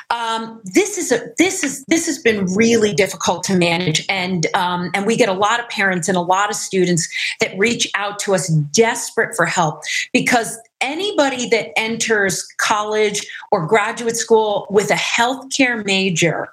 um, 0.10 0.60
this 0.65 0.98
is 0.98 1.13
a 1.13 1.29
this 1.38 1.63
is 1.63 1.86
this 1.86 2.05
has 2.07 2.19
been 2.19 2.45
really 2.55 2.93
difficult 2.93 3.43
to 3.45 3.55
manage, 3.55 4.05
and 4.10 4.48
um, 4.53 4.91
and 4.93 5.05
we 5.05 5.15
get 5.15 5.29
a 5.29 5.34
lot 5.34 5.62
of 5.62 5.69
parents 5.69 6.10
and 6.10 6.17
a 6.17 6.22
lot 6.22 6.50
of 6.50 6.57
students 6.57 7.07
that 7.39 7.57
reach 7.57 7.89
out 7.95 8.19
to 8.19 8.36
us 8.36 8.50
desperate 8.50 9.34
for 9.34 9.45
help 9.45 9.84
because 10.12 10.57
anybody 10.81 11.48
that 11.50 11.77
enters 11.79 12.43
college 12.57 13.25
or 13.51 13.65
graduate 13.65 14.17
school 14.17 14.67
with 14.69 14.91
a 14.91 14.95
healthcare 14.95 15.86
major 15.86 16.50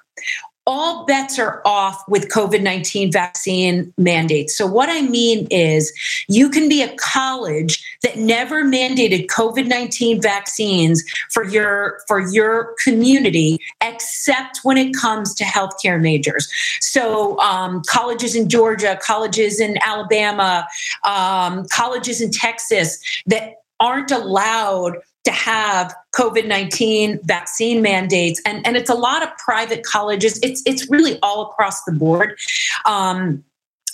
all 0.65 1.05
bets 1.05 1.37
are 1.37 1.61
off 1.65 2.01
with 2.07 2.29
COVID 2.29 2.61
19 2.61 3.11
vaccine 3.11 3.93
mandates. 3.97 4.55
So, 4.55 4.65
what 4.65 4.89
I 4.89 5.01
mean 5.01 5.47
is, 5.51 5.91
you 6.27 6.49
can 6.49 6.69
be 6.69 6.81
a 6.81 6.95
college 6.95 7.83
that 8.01 8.17
never 8.17 8.63
mandated 8.63 9.27
COVID 9.27 9.67
19 9.67 10.21
vaccines 10.21 11.03
for 11.31 11.43
your, 11.43 11.99
for 12.07 12.19
your 12.31 12.75
community, 12.83 13.59
except 13.81 14.59
when 14.63 14.77
it 14.77 14.95
comes 14.95 15.33
to 15.35 15.43
healthcare 15.43 15.99
majors. 16.01 16.49
So, 16.79 17.37
um, 17.39 17.81
colleges 17.87 18.35
in 18.35 18.47
Georgia, 18.47 18.97
colleges 19.01 19.59
in 19.59 19.77
Alabama, 19.85 20.65
um, 21.03 21.65
colleges 21.67 22.21
in 22.21 22.31
Texas 22.31 22.99
that 23.25 23.55
aren't 23.79 24.11
allowed 24.11 24.97
to 25.23 25.31
have 25.31 25.93
COVID 26.15 26.47
19 26.47 27.19
vaccine 27.23 27.81
mandates. 27.81 28.41
And, 28.45 28.65
and 28.65 28.75
it's 28.75 28.89
a 28.89 28.95
lot 28.95 29.23
of 29.23 29.29
private 29.37 29.83
colleges, 29.83 30.39
it's, 30.43 30.61
it's 30.65 30.89
really 30.89 31.19
all 31.21 31.49
across 31.49 31.83
the 31.83 31.91
board. 31.91 32.37
Um, 32.85 33.43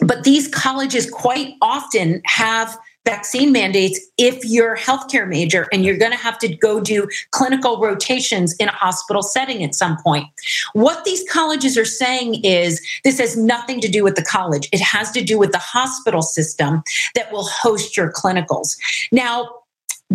but 0.02 0.24
these 0.24 0.48
colleges 0.48 1.10
quite 1.10 1.56
often 1.62 2.22
have 2.26 2.78
vaccine 3.06 3.52
mandates 3.52 4.00
if 4.18 4.44
you're 4.46 4.74
a 4.74 4.80
healthcare 4.80 5.28
major 5.28 5.68
and 5.72 5.84
you're 5.84 5.98
going 5.98 6.12
to 6.12 6.18
have 6.18 6.38
to 6.38 6.48
go 6.48 6.80
do 6.80 7.08
clinical 7.32 7.80
rotations 7.80 8.56
in 8.58 8.68
a 8.68 8.72
hospital 8.72 9.24
setting 9.24 9.64
at 9.64 9.74
some 9.74 9.98
point. 10.04 10.28
What 10.74 11.06
these 11.06 11.24
colleges 11.30 11.78
are 11.78 11.86
saying 11.86 12.44
is 12.44 12.86
this 13.04 13.20
has 13.20 13.36
nothing 13.36 13.82
to 13.82 13.88
do 13.88 14.04
with 14.04 14.16
the 14.16 14.24
college. 14.24 14.70
It 14.72 14.82
has 14.82 15.12
to 15.12 15.24
do 15.24 15.40
with 15.40 15.52
the 15.52 15.60
hospital 15.60 16.22
system 16.22 16.84
that 17.16 17.32
will 17.32 17.48
host 17.48 17.98
your 17.98 18.12
clinicals. 18.12 18.78
Now, 19.12 19.50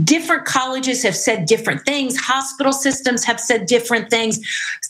different 0.03 0.45
colleges 0.45 1.03
have 1.05 1.15
said 1.15 1.47
different 1.47 1.85
things. 1.85 2.19
Hospital 2.19 2.73
systems 2.73 3.25
have 3.25 3.39
said 3.39 3.67
different 3.67 4.11
things. 4.11 4.41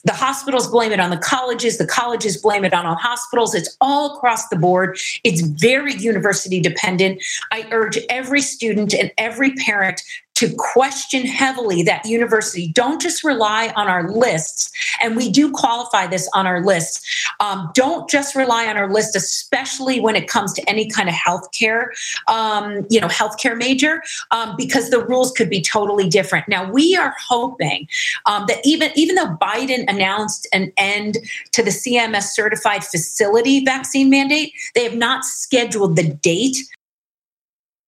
The 0.04 0.14
hospitals 0.14 0.68
blame 0.68 0.92
it 0.92 1.00
on 1.00 1.10
the 1.10 1.18
colleges. 1.18 1.76
The 1.76 1.86
colleges 1.86 2.38
blame 2.38 2.64
it 2.64 2.72
on 2.72 2.86
all 2.86 2.94
hospitals. 2.94 3.54
It's 3.54 3.76
all 3.80 4.16
across 4.16 4.48
the 4.48 4.56
board. 4.56 4.98
It's 5.22 5.42
very 5.42 5.94
university 5.94 6.60
dependent. 6.60 7.22
I 7.52 7.66
urge 7.70 7.98
every 8.08 8.40
student 8.40 8.94
and 8.94 9.12
every 9.18 9.52
parent 9.54 10.02
to 10.34 10.52
question 10.56 11.26
heavily 11.26 11.82
that 11.82 12.04
university. 12.04 12.68
Don't 12.68 13.00
just 13.00 13.22
rely 13.22 13.72
on 13.76 13.88
our 13.88 14.10
lists, 14.10 14.70
and 15.02 15.16
we 15.16 15.30
do 15.30 15.50
qualify 15.50 16.06
this 16.06 16.28
on 16.34 16.46
our 16.46 16.64
list. 16.64 17.06
Um, 17.40 17.70
don't 17.74 18.08
just 18.08 18.34
rely 18.34 18.66
on 18.66 18.76
our 18.76 18.92
list, 18.92 19.16
especially 19.16 20.00
when 20.00 20.16
it 20.16 20.28
comes 20.28 20.52
to 20.54 20.68
any 20.68 20.88
kind 20.88 21.08
of 21.08 21.14
healthcare, 21.14 21.86
um, 22.28 22.86
you 22.90 23.00
know, 23.00 23.08
healthcare 23.08 23.56
major, 23.56 24.02
um, 24.30 24.54
because 24.56 24.90
the 24.90 25.04
rules 25.04 25.30
could 25.32 25.48
be 25.48 25.60
totally 25.60 26.08
different. 26.08 26.48
Now 26.48 26.70
we 26.70 26.96
are 26.96 27.14
hoping 27.28 27.88
um, 28.26 28.44
that 28.48 28.60
even 28.64 28.90
even 28.94 29.14
though 29.14 29.36
Biden 29.40 29.88
announced 29.88 30.48
an 30.52 30.72
end 30.76 31.18
to 31.52 31.62
the 31.62 31.70
CMS 31.70 32.24
certified 32.24 32.84
facility 32.84 33.64
vaccine 33.64 34.10
mandate, 34.10 34.52
they 34.74 34.84
have 34.84 34.96
not 34.96 35.24
scheduled 35.24 35.96
the 35.96 36.04
date 36.04 36.56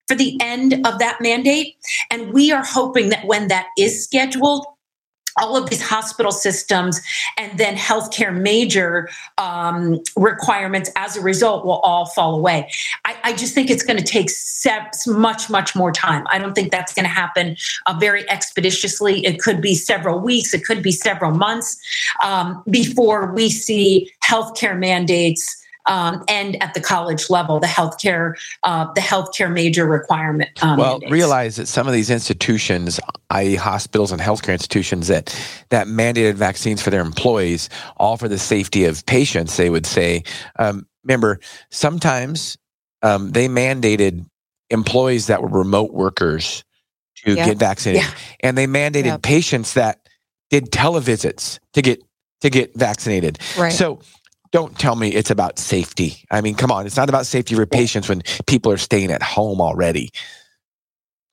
for 0.07 0.15
the 0.15 0.37
end 0.41 0.73
of 0.85 0.99
that 0.99 1.17
mandate. 1.21 1.75
And 2.11 2.33
we 2.33 2.51
are 2.51 2.63
hoping 2.63 3.09
that 3.09 3.25
when 3.25 3.47
that 3.49 3.67
is 3.77 4.03
scheduled, 4.03 4.65
all 5.39 5.55
of 5.55 5.69
these 5.69 5.81
hospital 5.81 6.31
systems 6.31 7.01
and 7.37 7.57
then 7.59 7.75
healthcare 7.75 8.35
major 8.35 9.07
um, 9.37 9.99
requirements 10.15 10.89
as 10.95 11.15
a 11.15 11.21
result 11.21 11.65
will 11.65 11.79
all 11.79 12.07
fall 12.07 12.35
away. 12.35 12.69
I, 13.05 13.15
I 13.23 13.33
just 13.33 13.53
think 13.53 13.69
it's 13.69 13.83
going 13.83 13.97
to 13.97 14.03
take 14.03 14.29
steps 14.29 15.07
much, 15.07 15.49
much 15.49 15.75
more 15.75 15.91
time. 15.91 16.25
I 16.31 16.39
don't 16.39 16.53
think 16.53 16.71
that's 16.71 16.93
going 16.93 17.05
to 17.05 17.09
happen 17.09 17.55
uh, 17.85 17.95
very 17.99 18.27
expeditiously. 18.29 19.25
It 19.25 19.39
could 19.39 19.61
be 19.61 19.75
several 19.75 20.19
weeks, 20.19 20.53
it 20.53 20.65
could 20.65 20.81
be 20.81 20.91
several 20.91 21.31
months 21.31 21.77
um, 22.23 22.63
before 22.69 23.31
we 23.33 23.49
see 23.49 24.11
healthcare 24.23 24.77
mandates 24.77 25.56
um, 25.87 26.23
and 26.27 26.61
at 26.61 26.73
the 26.73 26.81
college 26.81 27.29
level, 27.29 27.59
the 27.59 27.67
healthcare 27.67 28.35
uh, 28.63 28.91
the 28.93 29.01
healthcare 29.01 29.51
major 29.51 29.85
requirement. 29.85 30.51
Um, 30.63 30.77
well, 30.77 30.93
mandates. 30.93 31.11
realize 31.11 31.55
that 31.55 31.67
some 31.67 31.87
of 31.87 31.93
these 31.93 32.09
institutions, 32.09 32.99
i.e., 33.29 33.55
hospitals 33.55 34.11
and 34.11 34.21
healthcare 34.21 34.53
institutions, 34.53 35.07
that 35.07 35.35
that 35.69 35.87
mandated 35.87 36.35
vaccines 36.35 36.81
for 36.81 36.89
their 36.89 37.01
employees, 37.01 37.69
all 37.97 38.17
for 38.17 38.27
the 38.27 38.39
safety 38.39 38.85
of 38.85 39.05
patients, 39.05 39.57
they 39.57 39.69
would 39.69 39.85
say. 39.85 40.23
Um, 40.59 40.87
remember, 41.03 41.39
sometimes 41.71 42.57
um, 43.01 43.31
they 43.31 43.47
mandated 43.47 44.25
employees 44.69 45.27
that 45.27 45.41
were 45.41 45.49
remote 45.49 45.93
workers 45.93 46.63
to 47.23 47.33
yeah. 47.33 47.45
get 47.45 47.57
vaccinated, 47.57 48.03
yeah. 48.03 48.17
and 48.41 48.57
they 48.57 48.67
mandated 48.67 49.05
yeah. 49.05 49.17
patients 49.17 49.73
that 49.73 50.07
did 50.49 50.71
televisits 50.71 51.59
to 51.73 51.81
get 51.81 52.01
to 52.41 52.49
get 52.49 52.75
vaccinated. 52.75 53.39
Right. 53.57 53.73
So 53.73 53.99
don't 54.51 54.77
tell 54.77 54.95
me 54.95 55.09
it's 55.09 55.31
about 55.31 55.59
safety. 55.59 56.25
I 56.31 56.41
mean, 56.41 56.55
come 56.55 56.71
on, 56.71 56.85
it's 56.85 56.97
not 56.97 57.09
about 57.09 57.25
safety 57.25 57.55
for 57.55 57.65
patients 57.65 58.09
when 58.09 58.21
people 58.45 58.71
are 58.71 58.77
staying 58.77 59.11
at 59.11 59.23
home 59.23 59.61
already. 59.61 60.11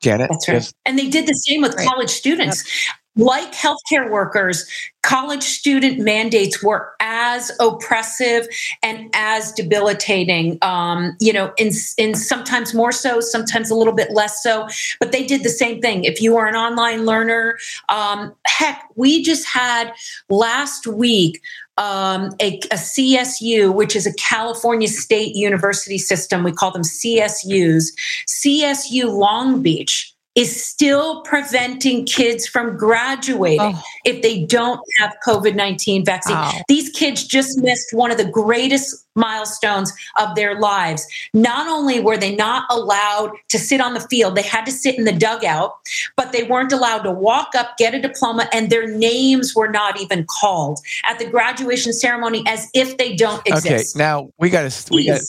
Janet? 0.01 0.29
That's 0.31 0.49
right. 0.49 0.55
Yes? 0.55 0.75
And 0.85 0.99
they 0.99 1.09
did 1.09 1.27
the 1.27 1.35
same 1.35 1.63
with 1.63 1.75
right. 1.75 1.89
college 1.89 2.11
students. 2.11 2.65
Yep. 2.87 2.97
Like 3.17 3.53
healthcare 3.53 4.11
workers, 4.11 4.69
college 5.03 5.45
student 5.45 6.01
mandates 6.01 6.65
were 6.65 6.93
as 6.99 7.53
oppressive 7.61 8.49
and 8.83 9.09
as 9.15 9.53
debilitating. 9.53 10.59
Um, 10.63 11.17
you 11.21 11.33
know, 11.33 11.53
in, 11.57 11.71
in 11.97 12.17
sometimes 12.17 12.75
more 12.75 12.91
so, 12.91 13.21
sometimes 13.21 13.71
a 13.71 13.77
little 13.77 13.93
bit 13.93 14.11
less 14.11 14.43
so. 14.43 14.67
But 14.99 15.13
they 15.13 15.25
did 15.25 15.45
the 15.45 15.49
same 15.49 15.81
thing. 15.81 16.03
If 16.03 16.21
you 16.21 16.37
are 16.37 16.49
an 16.49 16.57
online 16.57 17.07
learner, 17.07 17.57
um, 17.89 18.35
heck, 18.49 18.83
we 18.97 19.23
just 19.23 19.47
had 19.47 19.93
last 20.29 20.89
week 20.89 21.41
um, 21.77 22.31
a, 22.41 22.59
a, 22.71 22.77
CSU, 22.77 23.75
which 23.75 23.97
is 23.97 24.07
a 24.07 24.15
California 24.15 24.87
State 24.87 25.35
University 25.35 25.99
system. 25.99 26.45
We 26.45 26.53
call 26.53 26.71
them 26.71 26.83
CSUs. 26.83 27.87
CSU 28.29 29.13
Long 29.13 29.61
Beach 29.61 30.14
is 30.35 30.65
still 30.65 31.23
preventing 31.23 32.05
kids 32.07 32.47
from 32.47 32.77
graduating 32.77 33.61
oh. 33.61 33.83
if 34.05 34.23
they 34.23 34.45
don't 34.45 34.81
have 34.99 35.15
COVID 35.27 35.55
19 35.55 36.05
vaccine. 36.05 36.35
Wow. 36.35 36.61
These 36.69 36.91
kids 36.91 37.25
just 37.25 37.59
missed 37.59 37.93
one 37.93 38.11
of 38.11 38.17
the 38.17 38.25
greatest 38.25 39.07
milestones 39.15 39.93
of 40.19 40.35
their 40.35 40.59
lives. 40.59 41.07
Not 41.33 41.69
only 41.69 42.01
were 42.01 42.17
they 42.17 42.35
not 42.35 42.65
allowed 42.69 43.31
to 43.49 43.59
sit 43.59 43.81
on 43.81 43.95
the 43.95 44.01
field, 44.01 44.35
they 44.35 44.43
had 44.43 44.67
to 44.67 44.73
sit 44.73 44.99
in 44.99 45.05
the 45.05 45.13
dugout, 45.13 45.77
but 46.17 46.33
they 46.33 46.43
weren't 46.43 46.73
allowed 46.73 47.03
to 47.03 47.13
walk 47.13 47.55
up, 47.57 47.77
get 47.79 47.95
a 47.95 48.01
diploma, 48.01 48.49
and 48.53 48.71
their 48.71 48.89
names 48.89 49.55
were 49.55 49.69
not 49.69 50.01
even 50.01 50.27
called 50.41 50.81
at 51.05 51.19
the 51.19 51.27
graduation 51.27 51.93
ceremony 51.93 52.43
as 52.47 52.69
if 52.75 52.97
they 52.97 53.15
don't 53.15 53.47
exist. 53.47 53.97
Okay, 53.97 54.05
now 54.05 54.31
we 54.39 54.51
got 54.51 54.69
to 54.69 54.93
we 54.93 55.07
got 55.07 55.21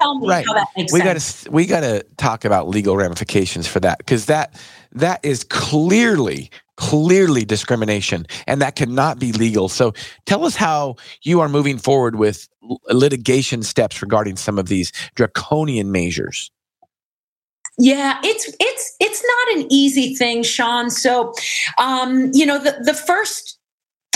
tell 0.00 0.18
me 0.18 0.28
right. 0.28 0.46
how 0.46 0.54
that 0.54 0.68
makes 0.76 0.92
we 0.92 1.00
sense. 1.00 1.44
Gotta, 1.44 1.52
we 1.52 1.66
got 1.66 1.80
to 1.80 2.04
talk 2.16 2.44
about 2.44 2.68
legal 2.68 2.96
ramifications 2.96 3.66
for 3.66 3.80
that 3.80 3.98
because 3.98 4.26
that 4.26 4.58
that 4.92 5.24
is 5.24 5.44
clearly 5.44 6.50
clearly 6.76 7.44
discrimination 7.44 8.26
and 8.46 8.60
that 8.60 8.76
cannot 8.76 9.18
be 9.18 9.32
legal. 9.32 9.68
So 9.68 9.94
tell 10.26 10.44
us 10.44 10.56
how 10.56 10.96
you 11.22 11.40
are 11.40 11.48
moving 11.48 11.78
forward 11.78 12.16
with 12.16 12.48
litigation 12.90 13.62
steps 13.62 14.02
regarding 14.02 14.36
some 14.36 14.58
of 14.58 14.68
these 14.68 14.92
draconian 15.14 15.90
measures. 15.90 16.50
Yeah, 17.78 18.18
it's 18.24 18.50
it's 18.58 18.96
it's 19.00 19.22
not 19.22 19.58
an 19.58 19.66
easy 19.70 20.14
thing, 20.14 20.42
Shawn. 20.42 20.90
So, 20.90 21.34
um, 21.78 22.30
you 22.32 22.46
know, 22.46 22.58
the 22.58 22.78
the 22.82 22.94
first 22.94 23.55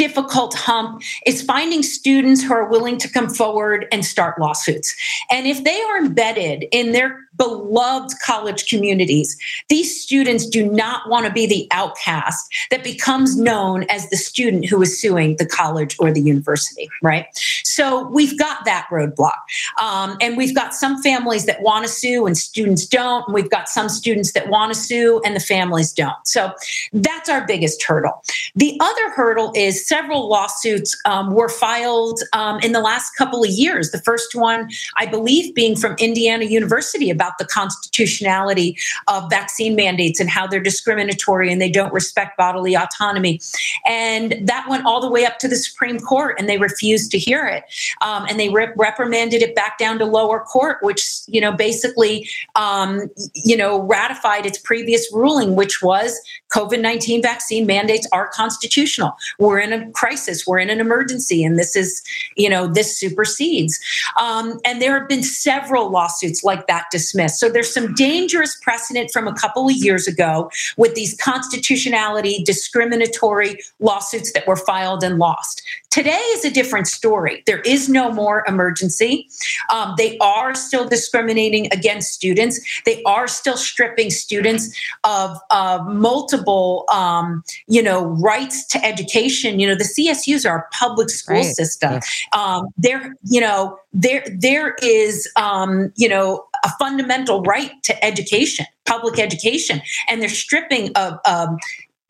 difficult 0.01 0.55
hump 0.55 1.03
is 1.27 1.43
finding 1.43 1.83
students 1.83 2.43
who 2.43 2.55
are 2.55 2.67
willing 2.71 2.97
to 2.97 3.07
come 3.07 3.29
forward 3.29 3.87
and 3.93 4.03
start 4.03 4.41
lawsuits. 4.41 4.97
And 5.31 5.47
if 5.47 5.63
they 5.63 5.79
are 5.83 5.99
embedded 5.99 6.65
in 6.73 6.93
their 6.93 7.21
beloved 7.41 8.13
college 8.23 8.69
communities. 8.69 9.39
These 9.71 9.99
students 10.03 10.47
do 10.47 10.71
not 10.71 11.09
want 11.09 11.25
to 11.25 11.33
be 11.33 11.47
the 11.47 11.67
outcast 11.71 12.53
that 12.71 12.85
becomes 12.85 13.35
known 13.35 13.85
as 13.85 14.11
the 14.11 14.19
student 14.19 14.67
who 14.67 14.83
is 14.83 15.01
suing 15.01 15.37
the 15.37 15.47
college 15.47 15.97
or 15.99 16.13
the 16.13 16.21
university, 16.21 16.91
right? 17.03 17.27
So 17.65 18.07
we've 18.09 18.39
got 18.39 18.67
that 18.67 18.87
roadblock. 18.93 19.39
Um, 19.81 20.19
and 20.21 20.37
we've 20.37 20.55
got 20.55 20.75
some 20.75 21.03
families 21.03 21.47
that 21.47 21.63
want 21.63 21.87
to 21.87 21.91
sue 21.91 22.27
and 22.27 22.37
students 22.37 22.85
don't. 22.85 23.27
And 23.27 23.35
we've 23.35 23.51
got 23.51 23.71
some 23.71 23.89
students 23.89 24.33
that 24.33 24.51
want 24.51 24.75
to 24.75 24.79
sue 24.79 25.23
and 25.25 25.35
the 25.35 25.41
families 25.41 25.95
don't. 25.95 26.27
So 26.27 26.53
that's 26.93 27.31
our 27.31 27.47
biggest 27.47 27.83
hurdle. 27.83 28.23
The 28.55 28.77
other 28.81 29.11
hurdle 29.13 29.51
is 29.57 29.87
several 29.91 30.29
lawsuits 30.29 30.97
um, 31.05 31.33
were 31.33 31.49
filed 31.49 32.21
um, 32.33 32.61
in 32.61 32.71
the 32.71 32.81
last 32.81 33.17
couple 33.17 33.43
of 33.43 33.51
years. 33.51 33.91
The 33.91 34.01
first 34.03 34.37
one, 34.37 34.71
I 34.97 35.05
believe, 35.05 35.53
being 35.53 35.75
from 35.75 35.97
Indiana 35.99 36.45
University 36.45 37.11
about 37.11 37.39
the 37.39 37.45
constitutionality 37.45 38.79
of 39.09 39.29
vaccine 39.29 39.75
mandates 39.75 40.21
and 40.21 40.31
how 40.31 40.47
they're 40.47 40.61
discriminatory 40.61 41.51
and 41.51 41.61
they 41.61 41.71
don't 41.71 41.93
respect 41.93 42.37
bodily 42.37 42.77
autonomy. 42.77 43.41
And 43.85 44.37
that 44.47 44.69
went 44.69 44.87
all 44.87 45.01
the 45.01 45.11
way 45.11 45.25
up 45.27 45.41
to 45.41 45.49
the 45.49 45.57
Supreme 45.57 45.99
Court 45.99 46.37
and 46.39 46.49
they 46.49 46.59
refused 46.59 47.11
to 47.11 47.19
hear 47.19 47.45
it. 47.47 47.65
Um, 48.01 48.27
and 48.29 48.39
they 48.39 48.49
re- 48.49 48.73
reprimanded 48.77 49.43
it 49.43 49.57
back 49.57 49.77
down 49.77 49.99
to 49.99 50.05
lower 50.05 50.39
court, 50.39 50.79
which, 50.83 51.03
you 51.27 51.41
know, 51.41 51.51
basically, 51.51 52.29
um, 52.55 53.11
you 53.35 53.57
know, 53.57 53.83
ratified 53.83 54.47
its 54.47 54.59
previous 54.59 55.13
ruling, 55.13 55.57
which 55.57 55.83
was 55.83 56.17
COVID 56.55 56.81
19 56.81 57.23
vaccine 57.23 57.67
mandates 57.67 58.07
are 58.13 58.29
constitutional. 58.29 59.17
We're 59.41 59.59
in 59.59 59.73
a 59.73 59.80
crisis, 59.93 60.47
we're 60.47 60.59
in 60.59 60.71
an 60.71 60.81
emergency, 60.81 61.45
and 61.45 61.59
this 61.59 61.77
is, 61.77 62.03
you 62.37 62.49
know, 62.49 62.67
this 62.67 62.97
supersedes. 62.97 63.79
Um, 64.19 64.59
and 64.65 64.81
there 64.81 64.99
have 64.99 65.09
been 65.09 65.23
several 65.23 65.91
lawsuits 65.91 66.43
like 66.45 66.67
that 66.67 66.87
dismissed. 66.91 67.39
So 67.39 67.49
there's 67.49 67.73
some 67.73 67.95
dangerous 67.95 68.57
precedent 68.63 69.11
from 69.11 69.29
a 69.29 69.35
couple 69.35 69.69
of 69.69 69.73
years 69.73 70.07
ago 70.09 70.51
with 70.77 70.95
these 70.95 71.17
constitutionality 71.17 72.43
discriminatory 72.45 73.59
lawsuits 73.79 74.33
that 74.33 74.47
were 74.47 74.57
filed 74.57 75.03
and 75.03 75.19
lost. 75.19 75.63
Today 75.91 76.23
is 76.33 76.45
a 76.45 76.51
different 76.51 76.87
story. 76.87 77.43
There 77.47 77.61
is 77.61 77.89
no 77.89 78.13
more 78.13 78.45
emergency. 78.47 79.29
Um, 79.73 79.95
they 79.99 80.17
are 80.19 80.55
still 80.55 80.89
discriminating 80.89 81.67
against 81.73 82.13
students. 82.13 82.61
They 82.85 83.03
are 83.05 83.27
still 83.27 83.57
stripping 83.57 84.11
students 84.11 84.75
of 85.05 85.37
uh, 85.51 85.85
multiple, 85.89 86.85
um, 86.93 87.43
you 87.67 87.83
know, 87.83 88.05
rights 88.05 88.65
to 88.67 88.85
education. 88.85 89.60
You 89.61 89.69
know, 89.69 89.75
the 89.75 89.85
CSUs 89.85 90.49
are 90.49 90.59
a 90.59 90.75
public 90.75 91.11
school 91.11 91.37
right. 91.37 91.45
system. 91.45 91.93
Yeah. 91.93 92.01
Um, 92.41 92.69
there, 92.77 93.15
you 93.25 93.41
know, 93.41 93.79
there 93.93 94.25
there 94.37 94.77
is, 94.83 95.31
um, 95.37 95.93
you 95.97 96.09
know, 96.09 96.45
a 96.65 96.71
fundamental 96.79 97.43
right 97.43 97.73
to 97.85 98.05
education, 98.05 98.67
public 98.87 99.19
education, 99.19 99.83
and 100.09 100.21
they're 100.21 100.29
stripping 100.29 100.93
of. 100.97 101.19
Um, 101.27 101.59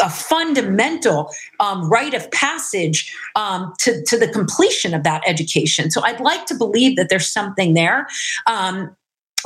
a 0.03 0.09
fundamental 0.09 1.31
um, 1.61 1.91
rite 1.91 2.15
of 2.15 2.31
passage 2.31 3.15
um, 3.37 3.71
to, 3.79 4.03
to 4.07 4.17
the 4.17 4.29
completion 4.29 4.95
of 4.95 5.03
that 5.03 5.23
education. 5.27 5.91
So 5.91 6.03
I'd 6.03 6.21
like 6.21 6.47
to 6.47 6.55
believe 6.55 6.97
that 6.97 7.11
there's 7.11 7.31
something 7.31 7.75
there. 7.75 8.07
Um, 8.47 8.97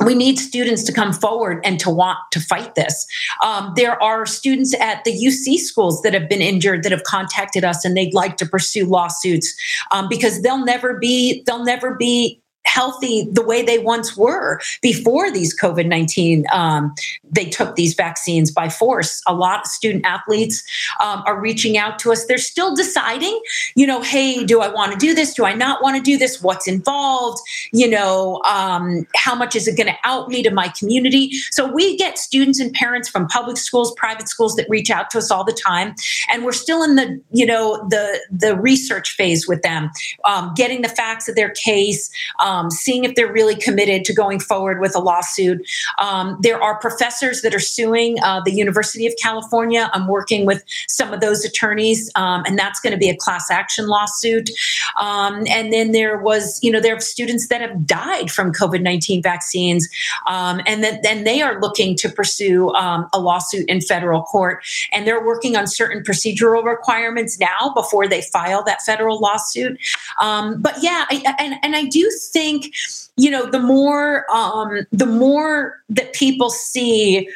we 0.03 0.15
need 0.15 0.37
students 0.37 0.83
to 0.83 0.93
come 0.93 1.13
forward 1.13 1.61
and 1.63 1.79
to 1.79 1.89
want 1.89 2.19
to 2.31 2.39
fight 2.39 2.75
this. 2.75 3.05
Um, 3.43 3.73
there 3.75 4.01
are 4.01 4.25
students 4.25 4.73
at 4.79 5.03
the 5.03 5.11
UC 5.11 5.57
schools 5.57 6.01
that 6.01 6.13
have 6.13 6.27
been 6.29 6.41
injured 6.41 6.83
that 6.83 6.91
have 6.91 7.03
contacted 7.03 7.63
us 7.63 7.85
and 7.85 7.95
they'd 7.95 8.13
like 8.13 8.37
to 8.37 8.45
pursue 8.45 8.85
lawsuits 8.85 9.55
um, 9.91 10.07
because 10.09 10.41
they'll 10.41 10.65
never 10.65 10.97
be 10.97 11.43
they'll 11.45 11.63
never 11.63 11.93
be 11.95 12.41
healthy 12.65 13.27
the 13.31 13.43
way 13.43 13.61
they 13.63 13.77
once 13.77 14.17
were 14.17 14.59
before 14.81 15.31
these 15.31 15.57
COVID 15.57 15.87
19, 15.87 16.45
um, 16.51 16.93
they 17.31 17.45
took 17.45 17.75
these 17.75 17.93
vaccines 17.93 18.51
by 18.51 18.69
force. 18.69 19.21
A 19.27 19.33
lot 19.33 19.61
of 19.61 19.67
student 19.67 20.05
athletes 20.05 20.63
um, 20.99 21.23
are 21.25 21.39
reaching 21.39 21.77
out 21.77 21.99
to 21.99 22.11
us. 22.11 22.25
They're 22.25 22.37
still 22.37 22.75
deciding, 22.75 23.39
you 23.75 23.87
know, 23.87 24.01
hey, 24.01 24.43
do 24.43 24.61
I 24.61 24.67
want 24.67 24.91
to 24.91 24.97
do 24.97 25.13
this? 25.13 25.33
Do 25.33 25.45
I 25.45 25.53
not 25.53 25.81
want 25.81 25.95
to 25.97 26.01
do 26.01 26.17
this? 26.17 26.41
What's 26.41 26.67
involved? 26.67 27.39
You 27.71 27.89
know, 27.89 28.41
um, 28.43 29.07
how 29.15 29.35
much 29.35 29.55
is 29.55 29.67
it 29.67 29.77
going 29.77 29.87
to 29.87 29.97
out 30.03 30.29
me 30.29 30.43
to 30.43 30.51
my 30.51 30.67
community? 30.69 31.31
So 31.51 31.71
we 31.71 31.97
get 31.97 32.17
students 32.17 32.59
and 32.59 32.73
parents 32.73 33.09
from 33.09 33.27
public 33.27 33.57
schools, 33.57 33.93
private 33.95 34.27
schools 34.27 34.55
that 34.55 34.67
reach 34.69 34.89
out 34.89 35.09
to 35.11 35.17
us 35.19 35.31
all 35.31 35.43
the 35.43 35.53
time. 35.53 35.95
And 36.31 36.43
we're 36.43 36.51
still 36.51 36.83
in 36.83 36.95
the, 36.95 37.21
you 37.31 37.45
know, 37.45 37.87
the, 37.89 38.19
the 38.31 38.55
research 38.55 39.11
phase 39.11 39.47
with 39.47 39.61
them, 39.61 39.91
um, 40.25 40.53
getting 40.55 40.81
the 40.81 40.89
facts 40.89 41.29
of 41.29 41.35
their 41.35 41.49
case. 41.49 42.09
Um, 42.39 42.54
um, 42.55 42.71
seeing 42.71 43.03
if 43.03 43.15
they're 43.15 43.31
really 43.31 43.55
committed 43.55 44.05
to 44.05 44.13
going 44.13 44.39
forward 44.39 44.79
with 44.79 44.95
a 44.95 44.99
lawsuit. 44.99 45.65
Um, 45.99 46.37
there 46.41 46.61
are 46.61 46.79
professors 46.79 47.41
that 47.41 47.53
are 47.53 47.59
suing 47.59 48.17
uh, 48.23 48.41
the 48.45 48.51
University 48.51 49.05
of 49.05 49.13
California. 49.21 49.89
I'm 49.93 50.07
working 50.07 50.45
with 50.45 50.63
some 50.87 51.13
of 51.13 51.19
those 51.19 51.43
attorneys, 51.43 52.11
um, 52.15 52.43
and 52.45 52.57
that's 52.57 52.79
going 52.79 52.91
to 52.91 52.97
be 52.97 53.09
a 53.09 53.17
class 53.17 53.51
action 53.51 53.87
lawsuit. 53.87 54.49
Um, 54.99 55.43
and 55.49 55.73
then 55.73 55.91
there 55.91 56.17
was, 56.17 56.59
you 56.63 56.71
know, 56.71 56.79
there 56.79 56.95
are 56.95 56.99
students 56.99 57.47
that 57.49 57.61
have 57.61 57.85
died 57.85 58.31
from 58.31 58.53
COVID 58.53 58.81
19 58.81 59.21
vaccines, 59.21 59.87
um, 60.27 60.61
and 60.65 60.83
then 60.83 61.23
they 61.23 61.41
are 61.41 61.59
looking 61.59 61.95
to 61.97 62.09
pursue 62.09 62.69
um, 62.71 63.07
a 63.13 63.19
lawsuit 63.19 63.67
in 63.67 63.81
federal 63.81 64.23
court. 64.23 64.63
And 64.91 65.05
they're 65.05 65.23
working 65.23 65.55
on 65.55 65.67
certain 65.67 66.03
procedural 66.03 66.63
requirements 66.63 67.39
now 67.39 67.71
before 67.73 68.07
they 68.07 68.21
file 68.21 68.63
that 68.63 68.81
federal 68.81 69.19
lawsuit. 69.19 69.79
but 70.19 70.75
yeah, 70.81 71.05
I, 71.09 71.35
and, 71.39 71.55
and 71.63 71.75
I 71.75 71.83
do 71.83 72.09
think 72.31 72.44
think 72.45 72.73
you 73.17 73.31
know 73.31 73.45
the 73.49 73.59
more 73.59 74.25
um, 74.33 74.85
the 74.91 75.05
more 75.05 75.81
that 75.89 76.13
people 76.13 76.49
see 76.49 77.27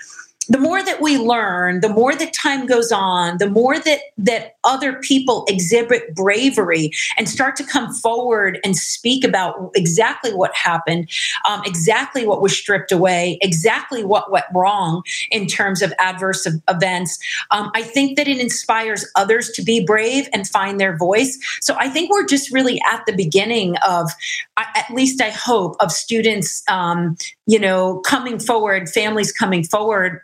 the 0.49 0.57
more 0.57 0.83
that 0.83 0.99
we 0.99 1.17
learn, 1.17 1.81
the 1.81 1.89
more 1.89 2.15
that 2.15 2.33
time 2.33 2.65
goes 2.65 2.91
on, 2.91 3.37
the 3.37 3.49
more 3.49 3.77
that 3.79 3.99
that 4.17 4.55
other 4.63 4.93
people 4.99 5.45
exhibit 5.47 6.15
bravery 6.15 6.91
and 7.17 7.29
start 7.29 7.55
to 7.57 7.63
come 7.63 7.93
forward 7.93 8.59
and 8.63 8.75
speak 8.75 9.23
about 9.23 9.69
exactly 9.75 10.33
what 10.33 10.53
happened, 10.55 11.07
um, 11.47 11.61
exactly 11.65 12.25
what 12.25 12.41
was 12.41 12.57
stripped 12.57 12.91
away, 12.91 13.37
exactly 13.41 14.03
what 14.03 14.31
went 14.31 14.45
wrong 14.53 15.03
in 15.29 15.45
terms 15.45 15.83
of 15.83 15.93
adverse 15.99 16.47
events. 16.67 17.19
Um, 17.51 17.71
I 17.75 17.83
think 17.83 18.17
that 18.17 18.27
it 18.27 18.39
inspires 18.39 19.05
others 19.15 19.51
to 19.51 19.61
be 19.61 19.85
brave 19.85 20.27
and 20.33 20.47
find 20.47 20.79
their 20.79 20.97
voice. 20.97 21.37
So 21.61 21.75
I 21.77 21.89
think 21.89 22.09
we're 22.09 22.25
just 22.25 22.51
really 22.51 22.81
at 22.91 23.05
the 23.05 23.13
beginning 23.13 23.77
of, 23.87 24.09
at 24.57 24.89
least 24.91 25.21
I 25.21 25.29
hope, 25.29 25.75
of 25.79 25.91
students, 25.91 26.63
um, 26.67 27.17
you 27.45 27.59
know, 27.59 27.99
coming 27.99 28.39
forward, 28.39 28.89
families 28.89 29.31
coming 29.31 29.63
forward 29.63 30.21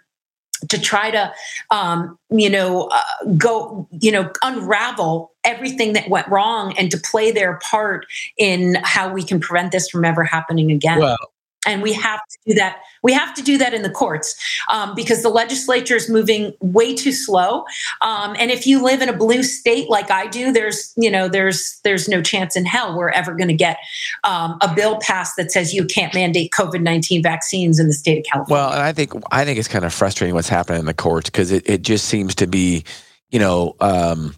to 0.70 0.80
try 0.80 1.12
to 1.12 1.32
um, 1.72 2.18
you 2.30 2.50
know 2.50 2.90
uh, 2.92 3.02
go 3.38 3.88
you 3.92 4.12
know 4.12 4.32
unravel 4.44 5.32
everything 5.44 5.94
that 5.94 6.10
went 6.10 6.28
wrong 6.28 6.74
and 6.78 6.90
to 6.92 6.98
play 6.98 7.32
their 7.32 7.60
part 7.60 8.06
in 8.38 8.78
how 8.84 9.12
we 9.12 9.24
can 9.24 9.40
prevent 9.40 9.72
this 9.72 9.90
from 9.90 10.06
ever 10.06 10.24
happening 10.24 10.72
again. 10.72 11.00
Well 11.00 11.18
and 11.66 11.82
we 11.82 11.94
have 11.94 12.20
to 12.30 12.38
do 12.48 12.54
that. 12.56 12.82
We 13.04 13.14
have 13.14 13.34
to 13.36 13.42
do 13.42 13.58
that 13.58 13.74
in 13.74 13.82
the 13.82 13.90
courts 13.90 14.36
um, 14.72 14.96
because 14.96 15.22
the 15.22 15.30
legislature 15.30 15.96
is 15.96 16.10
moving 16.10 16.54
way 16.62 16.96
too 16.96 17.12
slow. 17.12 17.66
Um, 18.02 18.36
and 18.40 18.52
if 18.52 18.66
you 18.66 18.84
live 18.84 19.02
in 19.02 19.10
a 19.10 19.14
blue 19.14 19.44
state 19.44 19.90
like 19.90 20.12
i 20.12 20.28
do 20.28 20.52
there's 20.52 20.94
you 20.96 21.10
know 21.10 21.28
there's 21.28 21.80
there's 21.84 22.08
no 22.08 22.22
chance 22.22 22.56
in 22.56 22.66
hell 22.66 22.96
we're 22.98 23.10
ever 23.10 23.34
going 23.34 23.48
to 23.48 23.54
get 23.54 23.78
um, 24.24 24.58
a 24.62 24.74
bill 24.74 24.98
passed 25.00 25.36
that 25.38 25.52
says 25.52 25.74
you 25.74 25.86
can't 25.86 26.14
mandate 26.14 26.52
covid-19 26.52 27.24
vaccines 27.24 27.80
in 27.80 27.88
the 27.88 27.94
state 27.94 28.20
of 28.20 28.26
california. 28.32 28.64
Well 28.64 28.74
and 28.74 28.82
i 28.82 28.92
think 28.92 29.14
i 29.32 29.46
think 29.46 29.60
it's 29.60 29.68
kind 29.68 29.86
of 29.86 29.94
frustrating 29.94 30.36
what's 30.36 30.50
happening 30.50 30.80
in 30.80 30.86
the 30.86 30.94
courts 30.94 31.30
because 31.30 31.52
it, 31.52 31.68
it 31.70 31.82
just 31.82 32.06
seems 32.06 32.36
to 32.36 32.48
be 32.48 32.84
you 33.30 33.40
know 33.40 33.76
um, 33.80 34.36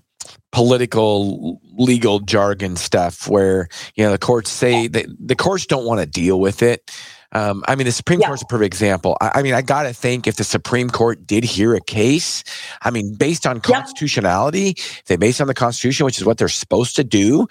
political 0.52 1.60
legal 1.78 2.20
jargon 2.20 2.76
stuff 2.76 3.28
where 3.28 3.68
you 3.96 4.04
know 4.04 4.12
the 4.12 4.18
courts 4.18 4.50
say 4.50 4.88
that 4.88 5.06
the 5.20 5.36
courts 5.36 5.66
don't 5.66 5.86
want 5.86 6.00
to 6.00 6.06
deal 6.06 6.40
with 6.40 6.62
it 6.62 6.90
um, 7.34 7.64
I 7.68 7.76
mean, 7.76 7.86
the 7.86 7.92
Supreme 7.92 8.22
yeah. 8.22 8.28
Court's 8.28 8.42
a 8.42 8.46
perfect 8.46 8.74
example. 8.74 9.18
I, 9.20 9.32
I 9.36 9.42
mean, 9.44 9.54
I 9.54 9.62
got 9.62 9.84
to 9.84 9.94
think 9.94 10.28
if 10.28 10.38
the 10.38 10.44
Supreme 10.44 10.90
Court 10.90 11.28
did 11.28 11.44
hear 11.44 11.76
a 11.76 11.82
case, 11.82 12.44
I 12.82 12.90
mean, 12.90 13.16
based 13.16 13.46
on 13.46 13.60
constitutionality, 13.60 14.76
yeah. 14.78 14.84
they 15.08 15.18
based 15.18 15.42
on 15.42 15.48
the 15.48 15.54
Constitution, 15.54 16.06
which 16.06 16.18
is 16.18 16.26
what 16.26 16.38
they're 16.38 16.48
supposed 16.48 16.96
to 16.96 17.04
do, 17.04 17.48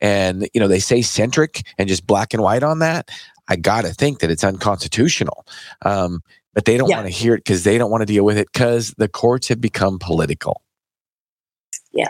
and 0.00 0.48
you 0.54 0.60
know 0.60 0.68
they 0.68 0.78
say 0.78 1.02
centric 1.02 1.62
and 1.78 1.88
just 1.88 2.06
black 2.06 2.34
and 2.34 2.42
white 2.42 2.62
on 2.62 2.78
that. 2.80 3.10
I 3.48 3.56
got 3.56 3.82
to 3.82 3.94
think 3.94 4.20
that 4.20 4.30
it's 4.30 4.44
unconstitutional. 4.44 5.46
Um, 5.82 6.20
but 6.56 6.64
they 6.64 6.78
don't 6.78 6.88
yeah. 6.88 6.96
want 6.96 7.06
to 7.06 7.12
hear 7.12 7.34
it 7.34 7.44
because 7.44 7.64
they 7.64 7.76
don't 7.76 7.90
want 7.90 8.00
to 8.00 8.06
deal 8.06 8.24
with 8.24 8.38
it 8.38 8.48
because 8.50 8.94
the 8.96 9.08
courts 9.08 9.48
have 9.48 9.60
become 9.60 9.98
political. 9.98 10.62
Yeah. 11.92 12.08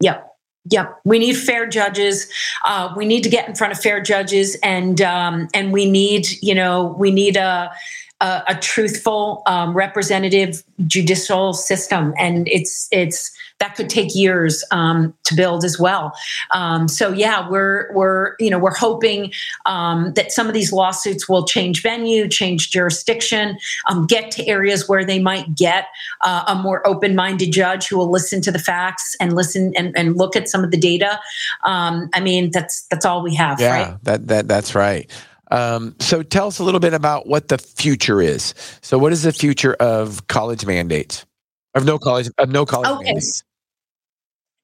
Yep. 0.00 0.29
Yep, 0.68 1.00
we 1.04 1.18
need 1.18 1.34
fair 1.38 1.66
judges. 1.66 2.30
Uh, 2.66 2.92
we 2.94 3.06
need 3.06 3.22
to 3.22 3.30
get 3.30 3.48
in 3.48 3.54
front 3.54 3.72
of 3.72 3.80
fair 3.80 4.00
judges, 4.00 4.56
and 4.62 5.00
um, 5.00 5.48
and 5.54 5.72
we 5.72 5.90
need 5.90 6.26
you 6.42 6.54
know 6.54 6.94
we 6.98 7.10
need 7.10 7.38
a 7.38 7.72
a, 8.20 8.42
a 8.48 8.54
truthful, 8.56 9.42
um, 9.46 9.74
representative 9.74 10.62
judicial 10.86 11.52
system, 11.52 12.14
and 12.18 12.48
it's 12.48 12.88
it's 12.90 13.32
that 13.60 13.76
could 13.76 13.88
take 13.88 14.14
years 14.14 14.64
um, 14.70 15.14
to 15.24 15.34
build 15.34 15.64
as 15.64 15.78
well. 15.78 16.12
Um, 16.50 16.88
so 16.88 17.12
yeah, 17.12 17.48
we're 17.48 17.92
we're 17.92 18.34
you 18.38 18.50
know 18.50 18.58
we're 18.58 18.74
hoping 18.74 19.32
um, 19.66 20.12
that 20.14 20.32
some 20.32 20.48
of 20.48 20.54
these 20.54 20.72
lawsuits 20.72 21.28
will 21.28 21.44
change 21.44 21.82
venue, 21.82 22.28
change 22.28 22.70
jurisdiction, 22.70 23.58
um, 23.88 24.06
get 24.06 24.30
to 24.32 24.46
areas 24.46 24.88
where 24.88 25.04
they 25.04 25.18
might 25.18 25.54
get 25.54 25.88
uh, 26.22 26.44
a 26.48 26.54
more 26.54 26.86
open-minded 26.86 27.52
judge 27.52 27.88
who 27.88 27.96
will 27.96 28.10
listen 28.10 28.40
to 28.42 28.50
the 28.50 28.58
facts 28.58 29.14
and 29.20 29.34
listen 29.34 29.72
and, 29.76 29.96
and 29.96 30.16
look 30.16 30.36
at 30.36 30.48
some 30.48 30.64
of 30.64 30.70
the 30.70 30.78
data. 30.78 31.20
Um, 31.62 32.08
I 32.14 32.20
mean, 32.20 32.50
that's 32.50 32.82
that's 32.90 33.04
all 33.04 33.22
we 33.22 33.34
have. 33.34 33.60
Yeah, 33.60 33.90
right? 33.90 34.04
that 34.04 34.26
that 34.28 34.48
that's 34.48 34.74
right. 34.74 35.10
Um, 35.50 35.96
so 35.98 36.22
tell 36.22 36.46
us 36.46 36.58
a 36.58 36.64
little 36.64 36.80
bit 36.80 36.94
about 36.94 37.26
what 37.26 37.48
the 37.48 37.58
future 37.58 38.20
is. 38.20 38.54
So 38.82 38.98
what 38.98 39.12
is 39.12 39.22
the 39.22 39.32
future 39.32 39.74
of 39.74 40.26
college 40.28 40.64
mandates? 40.64 41.26
Of 41.74 41.84
no 41.84 41.98
college 41.98 42.28
of 42.38 42.48
no 42.48 42.66
college 42.66 42.90
okay. 42.90 43.04
mandates. 43.04 43.44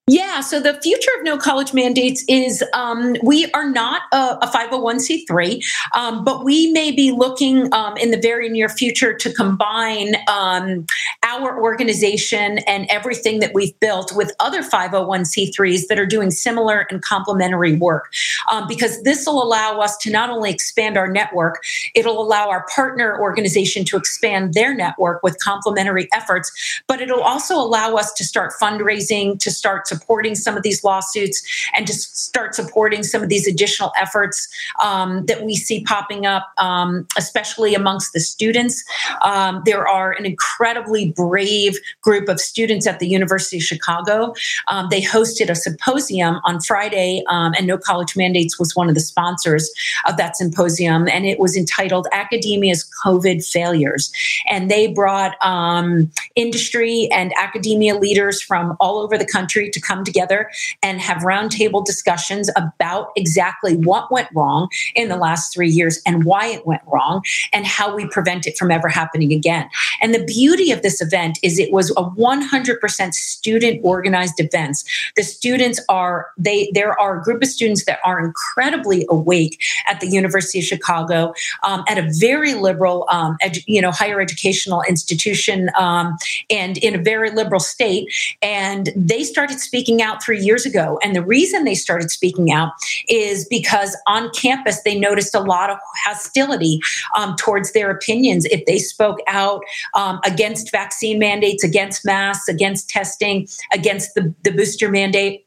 Yeah, 0.09 0.39
so 0.39 0.61
the 0.61 0.75
future 0.83 1.11
of 1.19 1.25
no 1.25 1.37
college 1.37 1.75
mandates 1.75 2.25
is 2.29 2.63
um, 2.73 3.17
we 3.25 3.51
are 3.51 3.69
not 3.69 4.03
a, 4.13 4.39
a 4.41 4.47
501c3, 4.47 5.65
um, 5.97 6.23
but 6.23 6.45
we 6.45 6.71
may 6.71 6.93
be 6.93 7.11
looking 7.11 7.75
um, 7.75 7.97
in 7.97 8.13
the 8.13 8.17
very 8.17 8.49
near 8.49 8.69
future 8.69 9.15
to 9.15 9.33
combine 9.33 10.15
um, 10.29 10.87
our 11.25 11.61
organization 11.61 12.59
and 12.69 12.87
everything 12.89 13.41
that 13.41 13.53
we've 13.53 13.77
built 13.81 14.13
with 14.15 14.33
other 14.39 14.63
501c3s 14.63 15.89
that 15.89 15.99
are 15.99 16.07
doing 16.07 16.31
similar 16.31 16.87
and 16.89 17.03
complementary 17.03 17.75
work. 17.75 18.13
Um, 18.53 18.69
because 18.69 19.03
this 19.03 19.27
will 19.27 19.43
allow 19.43 19.81
us 19.81 19.97
to 19.97 20.11
not 20.13 20.31
only 20.31 20.53
expand 20.53 20.97
our 20.97 21.11
network, 21.11 21.65
it'll 21.97 22.23
allow 22.23 22.49
our 22.49 22.65
partner 22.73 23.21
organization 23.21 23.85
to 23.87 23.97
expand 23.97 24.55
their 24.55 24.73
network 24.73 25.25
with 25.25 25.37
complementary 25.41 26.09
efforts, 26.13 26.53
but 26.87 27.01
it'll 27.01 27.25
also 27.25 27.57
allow 27.57 27.97
us 27.97 28.13
to 28.13 28.23
start 28.23 28.53
fundraising, 28.63 29.37
to 29.41 29.51
start 29.51 29.85
supporting 29.97 30.35
some 30.35 30.57
of 30.57 30.63
these 30.63 30.85
lawsuits 30.85 31.43
and 31.75 31.87
to 31.87 31.93
start 31.93 32.55
supporting 32.55 33.03
some 33.03 33.23
of 33.23 33.29
these 33.29 33.47
additional 33.47 33.93
efforts 33.99 34.49
um, 34.83 35.25
that 35.27 35.45
we 35.45 35.55
see 35.57 35.83
popping 35.85 36.27
up, 36.27 36.53
um, 36.59 37.07
especially 37.17 37.75
amongst 37.75 38.13
the 38.13 38.21
students. 38.21 38.85
Um, 39.23 39.63
there 39.65 39.87
are 39.87 40.13
an 40.13 40.27
incredibly 40.27 41.11
brave 41.13 41.75
group 42.03 42.29
of 42.29 42.41
students 42.41 42.87
at 42.87 42.99
the 42.99 43.09
University 43.09 43.59
of 43.59 43.63
Chicago. 43.63 44.35
Um, 44.69 44.89
they 44.91 45.03
hosted 45.03 45.51
a 45.51 45.55
symposium 45.55 46.41
on 46.45 46.61
Friday, 46.61 47.23
um, 47.29 47.55
and 47.57 47.67
No 47.67 47.79
College 47.79 48.17
Mandates 48.17 48.59
was 48.59 48.75
one 48.77 48.89
of 48.89 48.95
the 48.95 49.01
sponsors 49.01 49.71
of 50.07 50.17
that 50.17 50.37
symposium, 50.37 51.09
and 51.09 51.27
it 51.27 51.39
was 51.39 51.57
entitled 51.57 52.07
Academia's 52.13 52.89
COVID 53.05 53.47
Failures. 53.51 54.13
And 54.49 54.71
they 54.71 54.87
brought 54.89 55.37
um, 55.45 56.11
industry 56.35 57.09
and 57.13 57.33
academia 57.39 57.97
leaders 57.97 58.43
from 58.43 58.77
all 58.81 58.99
over 58.99 59.17
the 59.19 59.27
country 59.27 59.71
to 59.71 59.81
come 59.87 60.05
together 60.05 60.51
and 60.83 61.01
have 61.01 61.19
roundtable 61.19 61.85
discussions 61.85 62.51
about 62.57 63.09
exactly 63.17 63.77
what 63.77 64.11
went 64.11 64.29
wrong 64.35 64.69
in 64.95 65.09
the 65.09 65.17
last 65.17 65.53
three 65.53 65.69
years 65.69 66.01
and 66.07 66.25
why 66.25 66.47
it 66.47 66.67
went 66.67 66.83
wrong 66.87 67.23
and 67.53 67.67
how 67.67 67.95
we 67.95 68.07
prevent 68.07 68.47
it 68.47 68.57
from 68.57 68.71
ever 68.71 68.89
happening 68.89 69.33
again. 69.33 69.69
And 70.01 70.15
the 70.15 70.25
beauty 70.25 70.71
of 70.71 70.83
this 70.83 71.01
event 71.01 71.39
is 71.43 71.59
it 71.59 71.73
was 71.73 71.91
a 71.93 72.05
100% 72.05 73.15
student 73.15 73.81
organized 73.83 74.41
event. 74.41 74.83
The 75.17 75.23
students 75.23 75.81
are 75.89 76.29
they 76.37 76.71
there 76.75 76.99
are 76.99 77.21
a 77.21 77.23
group 77.23 77.43
of 77.43 77.49
students 77.49 77.85
that 77.85 77.99
are 78.05 78.25
incredibly 78.25 79.07
awake 79.09 79.61
at 79.89 80.01
the 80.01 80.09
University 80.09 80.59
of 80.59 80.65
Chicago 80.65 81.33
um, 81.63 81.85
at 81.89 81.99
a 81.99 82.09
very 82.19 82.55
liberal 82.55 83.07
um, 83.11 83.37
edu- 83.43 83.65
you 83.67 83.81
know 83.81 83.91
higher 83.91 84.21
educational 84.21 84.83
institution 84.89 85.71
um, 85.79 86.17
and 86.51 86.79
in 86.79 86.95
a 86.95 87.03
very 87.03 87.31
liberal 87.31 87.61
state 87.61 88.13
and 88.43 88.91
they 88.97 89.23
started 89.23 89.61
speaking 89.61 89.76
speaking 89.77 90.01
out 90.01 90.23
three 90.23 90.41
years 90.41 90.65
ago. 90.65 90.99
And 91.03 91.15
the 91.15 91.23
reason 91.23 91.65
they 91.65 91.75
started 91.75 92.11
speaking 92.11 92.51
out 92.51 92.73
is 93.11 93.47
because 93.51 93.95
on 94.07 94.31
campus 94.31 94.81
they 94.85 94.99
noticed 94.99 95.35
a 95.35 95.41
lot 95.41 95.69
of 95.69 95.77
hostility 96.03 96.81
um, 97.15 97.37
towards 97.37 97.73
their 97.73 97.91
opinions 97.91 98.47
if 98.47 98.65
they 98.65 98.79
spoke 98.79 99.19
out 99.27 99.63
um, 99.93 100.19
against 100.25 100.73
vaccine 100.73 101.19
mandates, 101.19 101.63
against 101.63 102.07
masks, 102.07 102.49
against 102.49 102.89
testing, 102.89 103.47
against 103.71 104.15
the, 104.15 104.35
the 104.45 104.51
booster 104.51 104.91
mandate. 104.91 105.46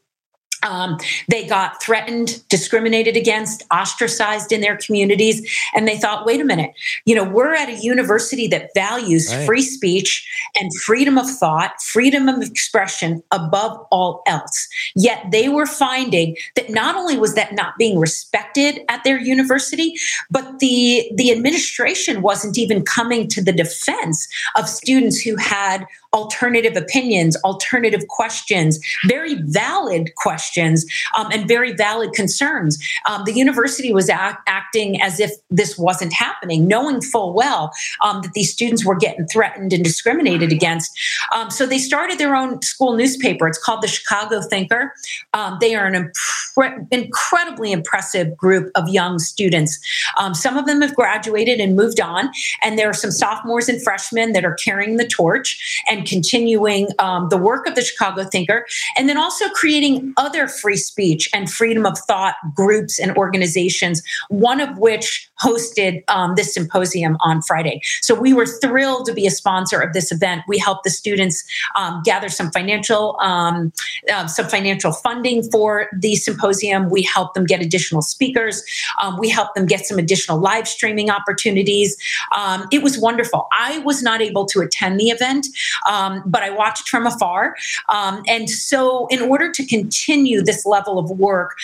Um, 0.62 0.98
they 1.28 1.46
got 1.46 1.82
threatened, 1.82 2.42
discriminated 2.48 3.16
against, 3.16 3.64
ostracized 3.72 4.52
in 4.52 4.60
their 4.60 4.76
communities. 4.76 5.48
And 5.74 5.88
they 5.88 5.96
thought, 5.96 6.26
wait 6.26 6.40
a 6.40 6.44
minute, 6.44 6.72
you 7.04 7.14
know, 7.14 7.24
we're 7.24 7.54
at 7.54 7.68
a 7.68 7.76
university 7.76 8.46
that 8.48 8.70
values 8.74 9.34
right. 9.34 9.46
free 9.46 9.62
speech 9.62 10.28
and 10.58 10.70
freedom 10.82 11.16
of 11.18 11.30
thought, 11.30 11.80
freedom 11.80 12.28
of 12.28 12.42
expression 12.42 13.22
above 13.30 13.78
all 13.90 14.22
else. 14.26 14.68
Yet 14.94 15.24
they 15.30 15.48
were 15.48 15.66
finding 15.66 16.36
that 16.56 16.70
not 16.70 16.94
only 16.96 17.18
was 17.18 17.34
that 17.34 17.54
not 17.54 17.78
being 17.78 17.98
respected 17.98 18.80
at 18.88 19.02
their 19.04 19.18
university, 19.18 19.94
but 20.30 20.58
the, 20.58 21.10
the 21.14 21.32
administration 21.32 22.22
wasn't 22.22 22.58
even 22.58 22.84
coming 22.84 23.28
to 23.28 23.42
the 23.42 23.52
defense 23.52 24.28
of 24.56 24.68
students 24.68 25.20
who 25.20 25.36
had 25.36 25.86
alternative 26.12 26.76
opinions, 26.76 27.36
alternative 27.44 28.06
questions, 28.08 28.80
very 29.06 29.34
valid 29.34 30.14
questions, 30.16 30.84
um, 31.16 31.28
and 31.32 31.46
very 31.46 31.72
valid 31.72 32.12
concerns. 32.12 32.78
Um, 33.08 33.22
the 33.24 33.32
university 33.32 33.92
was 33.92 34.08
act- 34.08 34.42
acting 34.48 35.00
as 35.00 35.20
if 35.20 35.30
this 35.50 35.78
wasn't 35.78 36.12
happening, 36.12 36.66
knowing 36.66 37.00
full 37.00 37.32
well 37.32 37.72
um, 38.02 38.22
that 38.22 38.32
these 38.32 38.52
students 38.52 38.84
were 38.84 38.96
getting 38.96 39.26
threatened 39.26 39.72
and 39.72 39.84
discriminated 39.84 40.50
against. 40.50 40.90
Um, 41.32 41.50
so 41.50 41.64
they 41.64 41.78
started 41.78 42.18
their 42.18 42.34
own 42.34 42.60
school 42.62 42.96
newspaper. 42.96 43.46
It's 43.46 43.62
called 43.62 43.82
the 43.82 43.88
Chicago 43.88 44.40
Thinker. 44.42 44.92
Um, 45.32 45.58
they 45.60 45.74
are 45.74 45.86
an 45.86 45.94
impre- 45.94 46.86
incredibly 46.90 47.70
impressive 47.70 48.36
group 48.36 48.72
of 48.74 48.88
young 48.88 49.18
students. 49.18 49.78
Um, 50.18 50.34
some 50.34 50.56
of 50.56 50.66
them 50.66 50.82
have 50.82 50.94
graduated 50.94 51.60
and 51.60 51.76
moved 51.76 52.00
on, 52.00 52.30
and 52.62 52.78
there 52.78 52.90
are 52.90 52.94
some 52.94 53.12
sophomores 53.12 53.68
and 53.68 53.80
freshmen 53.82 54.32
that 54.32 54.44
are 54.44 54.54
carrying 54.54 54.96
the 54.96 55.06
torch 55.06 55.82
and 55.88 55.99
and 56.00 56.08
continuing 56.08 56.88
um, 56.98 57.28
the 57.28 57.36
work 57.36 57.66
of 57.66 57.74
the 57.74 57.82
Chicago 57.82 58.24
Thinker, 58.24 58.66
and 58.96 59.08
then 59.08 59.18
also 59.18 59.48
creating 59.50 60.14
other 60.16 60.48
free 60.48 60.76
speech 60.76 61.28
and 61.34 61.50
freedom 61.50 61.84
of 61.84 61.98
thought 61.98 62.36
groups 62.54 62.98
and 62.98 63.16
organizations, 63.16 64.02
one 64.28 64.60
of 64.60 64.78
which 64.78 65.29
hosted 65.42 66.02
um, 66.08 66.34
this 66.34 66.54
symposium 66.54 67.16
on 67.20 67.42
Friday. 67.42 67.80
So 68.02 68.14
we 68.14 68.32
were 68.32 68.46
thrilled 68.46 69.06
to 69.06 69.14
be 69.14 69.26
a 69.26 69.30
sponsor 69.30 69.80
of 69.80 69.92
this 69.92 70.12
event. 70.12 70.42
We 70.46 70.58
helped 70.58 70.84
the 70.84 70.90
students 70.90 71.44
um, 71.76 72.02
gather 72.04 72.28
some 72.28 72.50
financial 72.50 73.16
um, 73.20 73.72
uh, 74.12 74.26
some 74.26 74.46
financial 74.46 74.92
funding 74.92 75.42
for 75.50 75.88
the 75.98 76.16
symposium. 76.16 76.90
We 76.90 77.02
helped 77.02 77.34
them 77.34 77.44
get 77.44 77.60
additional 77.60 78.02
speakers. 78.02 78.62
Um, 79.00 79.18
we 79.18 79.28
helped 79.28 79.54
them 79.54 79.66
get 79.66 79.86
some 79.86 79.98
additional 79.98 80.38
live 80.38 80.68
streaming 80.68 81.10
opportunities. 81.10 81.96
Um, 82.36 82.66
it 82.70 82.82
was 82.82 82.98
wonderful. 82.98 83.48
I 83.58 83.78
was 83.78 84.02
not 84.02 84.20
able 84.20 84.46
to 84.46 84.60
attend 84.60 85.00
the 85.00 85.10
event, 85.10 85.46
um, 85.88 86.22
but 86.26 86.42
I 86.42 86.50
watched 86.50 86.88
from 86.88 87.06
afar. 87.06 87.56
and 87.88 88.48
so, 88.48 89.06
in 89.08 89.22
order 89.22 89.50
to 89.50 89.66
continue 89.66 90.42
this 90.42 90.66
level 90.66 90.98
of 90.98 91.10
work, 91.10 91.56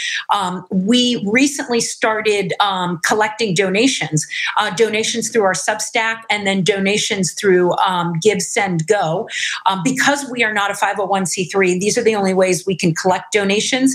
we 0.71 1.23
recently 1.27 1.81
started 1.81 2.53
collecting 3.05 3.55
donations 3.67 4.07
donations, 4.07 4.27
uh, 4.57 4.71
donations 4.75 5.29
through 5.29 5.43
our 5.43 5.53
Substack, 5.53 6.23
and 6.31 6.47
then 6.47 6.63
donations 6.63 7.33
through 7.33 7.73
um, 7.79 8.15
GiveSendGo. 8.15 9.29
Um, 9.67 9.81
because 9.85 10.29
we 10.31 10.45
are 10.45 10.53
not 10.53 10.71
a 10.71 10.75
501c3, 10.75 11.81
these 11.81 11.99
are 11.99 12.03
the 12.03 12.15
only 12.15 12.35
ways 12.35 12.67
we 12.67 12.77
can 12.77 12.95
collect 12.95 13.33
donations 13.33 13.95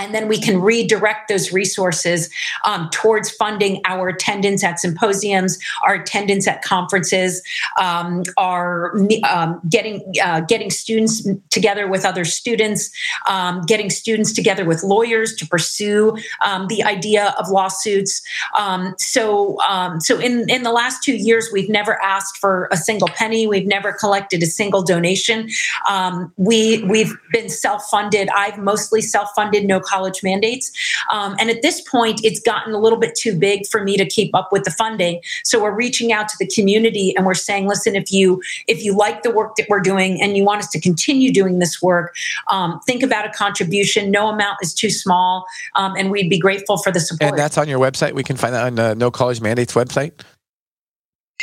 and 0.00 0.14
then 0.14 0.28
we 0.28 0.38
can 0.38 0.60
redirect 0.60 1.28
those 1.28 1.52
resources 1.52 2.30
um, 2.64 2.88
towards 2.90 3.30
funding 3.30 3.82
our 3.84 4.08
attendance 4.08 4.64
at 4.64 4.80
symposiums, 4.80 5.58
our 5.86 5.94
attendance 5.94 6.48
at 6.48 6.62
conferences, 6.62 7.42
um, 7.78 8.22
our 8.38 8.96
um, 9.24 9.60
getting 9.68 10.02
uh, 10.24 10.40
getting 10.40 10.70
students 10.70 11.28
together 11.50 11.86
with 11.86 12.06
other 12.06 12.24
students, 12.24 12.90
um, 13.28 13.60
getting 13.66 13.90
students 13.90 14.32
together 14.32 14.64
with 14.64 14.82
lawyers 14.82 15.36
to 15.36 15.46
pursue 15.46 16.16
um, 16.44 16.66
the 16.68 16.82
idea 16.82 17.34
of 17.38 17.50
lawsuits. 17.50 18.22
Um, 18.58 18.94
so, 18.96 19.58
so 19.98 20.18
in 20.18 20.48
in 20.48 20.62
the 20.62 20.72
last 20.72 21.02
two 21.02 21.16
years, 21.16 21.50
we've 21.52 21.68
never 21.68 22.02
asked 22.02 22.38
for 22.38 22.68
a 22.72 22.76
single 22.76 23.08
penny. 23.08 23.46
We've 23.46 23.66
never 23.66 23.92
collected 23.92 24.42
a 24.42 24.46
single 24.46 24.82
donation. 24.82 25.50
we 26.38 26.82
we've 26.84 27.12
been 27.32 27.50
self 27.50 27.84
funded. 27.90 28.30
I've 28.34 28.58
mostly 28.58 29.02
self 29.02 29.28
funded. 29.36 29.66
No 29.66 29.80
college 29.90 30.22
mandates. 30.22 30.70
Um, 31.10 31.36
and 31.38 31.50
at 31.50 31.62
this 31.62 31.80
point, 31.80 32.20
it's 32.24 32.40
gotten 32.40 32.74
a 32.74 32.78
little 32.78 32.98
bit 32.98 33.14
too 33.14 33.36
big 33.36 33.66
for 33.66 33.82
me 33.82 33.96
to 33.96 34.06
keep 34.06 34.34
up 34.34 34.48
with 34.52 34.64
the 34.64 34.70
funding. 34.70 35.20
So 35.44 35.62
we're 35.62 35.74
reaching 35.74 36.12
out 36.12 36.28
to 36.28 36.36
the 36.38 36.46
community 36.46 37.14
and 37.16 37.26
we're 37.26 37.34
saying, 37.34 37.66
listen, 37.68 37.96
if 37.96 38.12
you 38.12 38.42
if 38.66 38.84
you 38.84 38.96
like 38.96 39.22
the 39.22 39.30
work 39.30 39.56
that 39.56 39.66
we're 39.68 39.80
doing 39.80 40.20
and 40.20 40.36
you 40.36 40.44
want 40.44 40.60
us 40.60 40.68
to 40.70 40.80
continue 40.80 41.32
doing 41.32 41.58
this 41.58 41.82
work, 41.82 42.14
um, 42.48 42.80
think 42.86 43.02
about 43.02 43.26
a 43.26 43.30
contribution. 43.30 44.10
No 44.10 44.28
amount 44.28 44.58
is 44.62 44.74
too 44.74 44.90
small, 44.90 45.46
um, 45.76 45.94
and 45.96 46.10
we'd 46.10 46.30
be 46.30 46.38
grateful 46.38 46.78
for 46.78 46.92
the 46.92 47.00
support. 47.00 47.30
And 47.30 47.38
that's 47.38 47.58
on 47.58 47.68
your 47.68 47.78
website. 47.78 48.12
We 48.12 48.22
can 48.22 48.36
find 48.36 48.54
that 48.54 48.64
on 48.64 48.78
uh, 48.78 48.94
No 48.94 49.10
College 49.10 49.40
Mandates 49.40 49.74
website. 49.74 50.12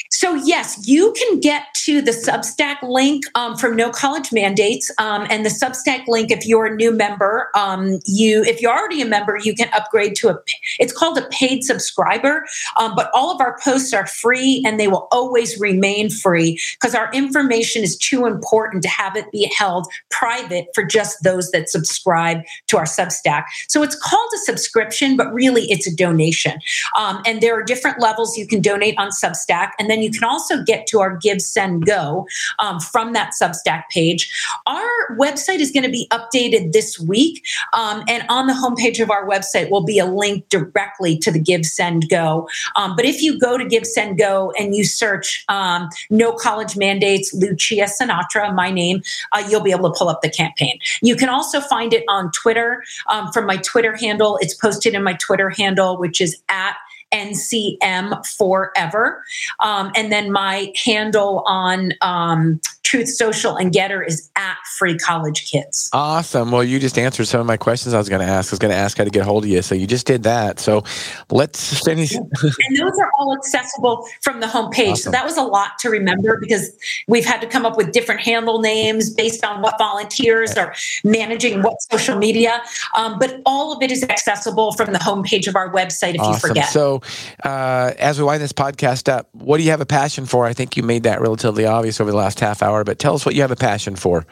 So, 0.09 0.35
yes, 0.35 0.87
you 0.87 1.13
can 1.13 1.39
get 1.39 1.65
to 1.85 2.01
the 2.01 2.11
Substack 2.11 2.77
link 2.83 3.25
um, 3.35 3.57
from 3.57 3.75
No 3.75 3.89
College 3.89 4.31
Mandates. 4.31 4.91
Um, 4.97 5.27
and 5.29 5.45
the 5.45 5.49
Substack 5.49 6.07
link, 6.07 6.31
if 6.31 6.45
you're 6.45 6.65
a 6.65 6.75
new 6.75 6.91
member, 6.91 7.49
um, 7.55 7.99
you 8.05 8.43
if 8.43 8.61
you're 8.61 8.71
already 8.71 9.01
a 9.01 9.05
member, 9.05 9.37
you 9.37 9.55
can 9.55 9.69
upgrade 9.73 10.15
to 10.17 10.29
a, 10.29 10.39
it's 10.79 10.93
called 10.93 11.17
a 11.17 11.27
paid 11.29 11.63
subscriber. 11.63 12.45
Um, 12.79 12.93
but 12.95 13.09
all 13.13 13.33
of 13.33 13.39
our 13.41 13.57
posts 13.63 13.93
are 13.93 14.07
free 14.07 14.63
and 14.65 14.79
they 14.79 14.87
will 14.87 15.07
always 15.11 15.59
remain 15.59 16.09
free 16.09 16.59
because 16.73 16.95
our 16.95 17.11
information 17.13 17.83
is 17.83 17.97
too 17.97 18.25
important 18.25 18.83
to 18.83 18.89
have 18.89 19.15
it 19.15 19.31
be 19.31 19.51
held 19.55 19.87
private 20.09 20.67
for 20.73 20.83
just 20.83 21.23
those 21.23 21.51
that 21.51 21.69
subscribe 21.69 22.41
to 22.67 22.77
our 22.77 22.85
Substack. 22.85 23.45
So 23.67 23.83
it's 23.83 23.95
called 23.95 24.29
a 24.35 24.39
subscription, 24.39 25.15
but 25.15 25.33
really 25.33 25.71
it's 25.71 25.87
a 25.87 25.95
donation. 25.95 26.59
Um, 26.97 27.21
and 27.25 27.41
there 27.41 27.57
are 27.57 27.63
different 27.63 27.99
levels 27.99 28.37
you 28.37 28.47
can 28.47 28.61
donate 28.61 28.95
on 28.97 29.09
Substack. 29.09 29.71
And 29.79 29.86
then 29.89 30.01
you 30.01 30.11
can 30.11 30.23
also 30.23 30.63
get 30.63 30.87
to 30.87 30.99
our 30.99 31.17
GiveSendGo 31.17 32.25
um, 32.59 32.79
from 32.79 33.13
that 33.13 33.33
Substack 33.39 33.83
page. 33.89 34.31
Our 34.65 35.17
website 35.17 35.59
is 35.59 35.71
going 35.71 35.83
to 35.83 35.89
be 35.89 36.07
updated 36.11 36.73
this 36.73 36.99
week. 36.99 37.45
Um, 37.73 38.03
and 38.07 38.23
on 38.29 38.47
the 38.47 38.53
homepage 38.53 39.01
of 39.01 39.09
our 39.11 39.27
website 39.27 39.69
will 39.69 39.83
be 39.83 39.99
a 39.99 40.05
link 40.05 40.49
directly 40.49 41.17
to 41.19 41.31
the 41.31 41.39
GiveSendGo. 41.39 42.47
Um, 42.75 42.95
but 42.95 43.05
if 43.05 43.21
you 43.21 43.39
go 43.39 43.57
to 43.57 43.65
GiveSendGo 43.65 44.53
and 44.59 44.75
you 44.75 44.83
search 44.83 45.43
um, 45.49 45.89
No 46.09 46.33
College 46.33 46.75
Mandates, 46.77 47.33
Lucia 47.33 47.87
Sinatra, 47.87 48.53
my 48.53 48.71
name, 48.71 49.01
uh, 49.31 49.45
you'll 49.49 49.61
be 49.61 49.71
able 49.71 49.91
to 49.91 49.97
pull 49.97 50.09
up 50.09 50.21
the 50.21 50.29
campaign. 50.29 50.79
You 51.01 51.15
can 51.15 51.29
also 51.29 51.59
find 51.61 51.93
it 51.93 52.03
on 52.07 52.31
Twitter 52.31 52.83
um, 53.07 53.31
from 53.31 53.45
my 53.45 53.57
Twitter 53.57 53.95
handle. 53.95 54.37
It's 54.41 54.53
posted 54.53 54.93
in 54.93 55.03
my 55.03 55.13
Twitter 55.13 55.49
handle, 55.49 55.97
which 55.97 56.21
is 56.21 56.41
at 56.49 56.75
NCM 57.11 58.25
Forever. 58.37 59.23
Um, 59.63 59.91
and 59.95 60.11
then 60.11 60.31
my 60.31 60.71
handle 60.83 61.43
on 61.47 61.93
um, 62.01 62.59
Truth 62.87 63.09
Social 63.09 63.57
and 63.57 63.73
Gettr 63.73 64.07
is 64.07 64.29
at 64.37 64.55
Free 64.77 64.97
College 64.97 65.51
Kids. 65.51 65.89
Awesome. 65.91 66.51
Well, 66.51 66.63
you 66.63 66.79
just 66.79 66.97
answered 66.97 67.27
some 67.27 67.41
of 67.41 67.45
my 67.45 67.57
questions 67.57 67.93
I 67.93 67.97
was 67.97 68.07
going 68.07 68.21
to 68.21 68.27
ask. 68.27 68.51
I 68.51 68.53
was 68.53 68.59
going 68.59 68.71
to 68.71 68.77
ask 68.77 68.97
how 68.97 69.03
to 69.03 69.09
get 69.09 69.23
a 69.23 69.25
hold 69.25 69.43
of 69.43 69.49
you. 69.49 69.61
So 69.61 69.75
you 69.75 69.85
just 69.85 70.07
did 70.07 70.23
that. 70.23 70.57
So 70.61 70.85
let's 71.29 71.83
finish. 71.83 72.13
and 72.15 72.31
those 72.79 72.97
are 72.97 73.11
all 73.19 73.35
accessible 73.35 74.07
from 74.21 74.39
the 74.39 74.47
homepage. 74.47 74.91
Awesome. 74.91 74.95
So 74.95 75.11
that 75.11 75.25
was 75.25 75.35
a 75.35 75.43
lot 75.43 75.77
to 75.79 75.89
remember 75.89 76.39
because 76.39 76.71
we've 77.09 77.25
had 77.25 77.41
to 77.41 77.47
come 77.47 77.65
up 77.65 77.75
with 77.75 77.91
different 77.91 78.21
handle 78.21 78.61
names 78.61 79.13
based 79.13 79.43
on 79.43 79.61
what 79.61 79.77
volunteers 79.77 80.55
are 80.55 80.73
managing 81.03 81.63
what 81.63 81.75
social 81.91 82.17
media. 82.17 82.61
Um, 82.97 83.19
but 83.19 83.41
all 83.45 83.75
of 83.75 83.83
it 83.83 83.91
is 83.91 84.03
accessible 84.03 84.71
from 84.71 84.93
the 84.93 84.99
homepage 84.99 85.49
of 85.49 85.57
our 85.57 85.73
website 85.73 86.15
if 86.15 86.21
awesome. 86.21 86.33
you 86.33 86.39
forget. 86.39 86.69
So 86.69 86.96
uh, 87.43 87.93
as 87.97 88.19
we 88.19 88.25
wind 88.25 88.41
this 88.41 88.53
podcast 88.53 89.11
up, 89.11 89.29
what 89.33 89.57
do 89.57 89.63
you 89.63 89.71
have 89.71 89.81
a 89.81 89.85
passion 89.85 90.25
for? 90.25 90.45
I 90.45 90.53
think 90.53 90.77
you 90.77 90.83
made 90.83 91.03
that 91.03 91.21
relatively 91.21 91.65
obvious 91.65 91.99
over 91.99 92.11
the 92.11 92.17
last 92.17 92.39
half 92.39 92.61
hour 92.61 92.83
but 92.83 92.99
tell 92.99 93.15
us 93.15 93.25
what 93.25 93.35
you 93.35 93.41
have 93.41 93.51
a 93.51 93.55
passion 93.55 93.95
for. 93.95 94.25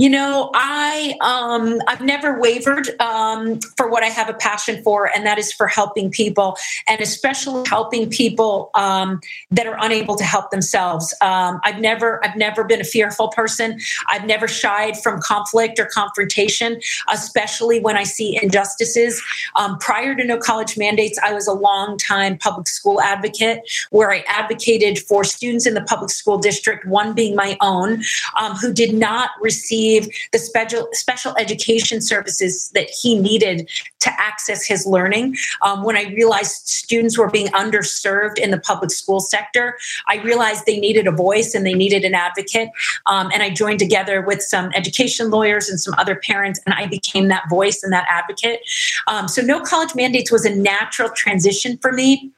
You 0.00 0.08
know, 0.08 0.50
I 0.54 1.14
um, 1.20 1.78
I've 1.86 2.00
never 2.00 2.40
wavered 2.40 2.98
um, 3.00 3.60
for 3.76 3.90
what 3.90 4.02
I 4.02 4.06
have 4.06 4.30
a 4.30 4.32
passion 4.32 4.82
for, 4.82 5.14
and 5.14 5.26
that 5.26 5.38
is 5.38 5.52
for 5.52 5.66
helping 5.66 6.10
people, 6.10 6.56
and 6.88 7.02
especially 7.02 7.68
helping 7.68 8.08
people 8.08 8.70
um, 8.74 9.20
that 9.50 9.66
are 9.66 9.76
unable 9.78 10.16
to 10.16 10.24
help 10.24 10.52
themselves. 10.52 11.12
Um, 11.20 11.60
I've 11.64 11.80
never 11.80 12.24
I've 12.24 12.36
never 12.36 12.64
been 12.64 12.80
a 12.80 12.84
fearful 12.84 13.28
person. 13.28 13.78
I've 14.08 14.24
never 14.24 14.48
shied 14.48 14.96
from 14.96 15.20
conflict 15.20 15.78
or 15.78 15.84
confrontation, 15.84 16.80
especially 17.12 17.78
when 17.78 17.98
I 17.98 18.04
see 18.04 18.38
injustices. 18.42 19.22
Um, 19.54 19.76
prior 19.80 20.14
to 20.14 20.24
no 20.24 20.38
college 20.38 20.78
mandates, 20.78 21.18
I 21.22 21.34
was 21.34 21.46
a 21.46 21.52
long 21.52 21.98
time 21.98 22.38
public 22.38 22.68
school 22.68 23.02
advocate, 23.02 23.70
where 23.90 24.10
I 24.10 24.24
advocated 24.28 24.98
for 24.98 25.24
students 25.24 25.66
in 25.66 25.74
the 25.74 25.82
public 25.82 26.08
school 26.08 26.38
district, 26.38 26.86
one 26.86 27.12
being 27.12 27.36
my 27.36 27.58
own, 27.60 28.02
um, 28.40 28.56
who 28.56 28.72
did 28.72 28.94
not 28.94 29.32
receive 29.42 29.89
receive 29.90 30.14
the 30.32 30.38
special 30.38 30.88
special 30.92 31.34
education 31.38 32.00
services 32.00 32.70
that 32.74 32.90
he 32.90 33.18
needed 33.18 33.68
to 34.00 34.10
access 34.18 34.66
his 34.66 34.86
learning. 34.86 35.36
Um, 35.62 35.84
when 35.84 35.96
I 35.96 36.04
realized 36.14 36.68
students 36.68 37.18
were 37.18 37.30
being 37.30 37.48
underserved 37.48 38.38
in 38.38 38.50
the 38.50 38.58
public 38.58 38.90
school 38.90 39.20
sector, 39.20 39.76
I 40.08 40.16
realized 40.22 40.66
they 40.66 40.80
needed 40.80 41.06
a 41.06 41.12
voice 41.12 41.54
and 41.54 41.66
they 41.66 41.74
needed 41.74 42.04
an 42.04 42.14
advocate. 42.14 42.70
Um, 43.06 43.30
and 43.32 43.42
I 43.42 43.50
joined 43.50 43.78
together 43.78 44.22
with 44.22 44.42
some 44.42 44.70
education 44.74 45.30
lawyers 45.30 45.68
and 45.68 45.80
some 45.80 45.94
other 45.98 46.16
parents, 46.16 46.60
and 46.66 46.74
I 46.74 46.86
became 46.86 47.28
that 47.28 47.48
voice 47.48 47.82
and 47.82 47.92
that 47.92 48.06
advocate. 48.08 48.60
Um, 49.06 49.28
so, 49.28 49.42
no 49.42 49.60
college 49.60 49.94
mandates 49.94 50.30
was 50.30 50.44
a 50.44 50.54
natural 50.54 51.10
transition 51.10 51.78
for 51.78 51.92
me 51.92 52.30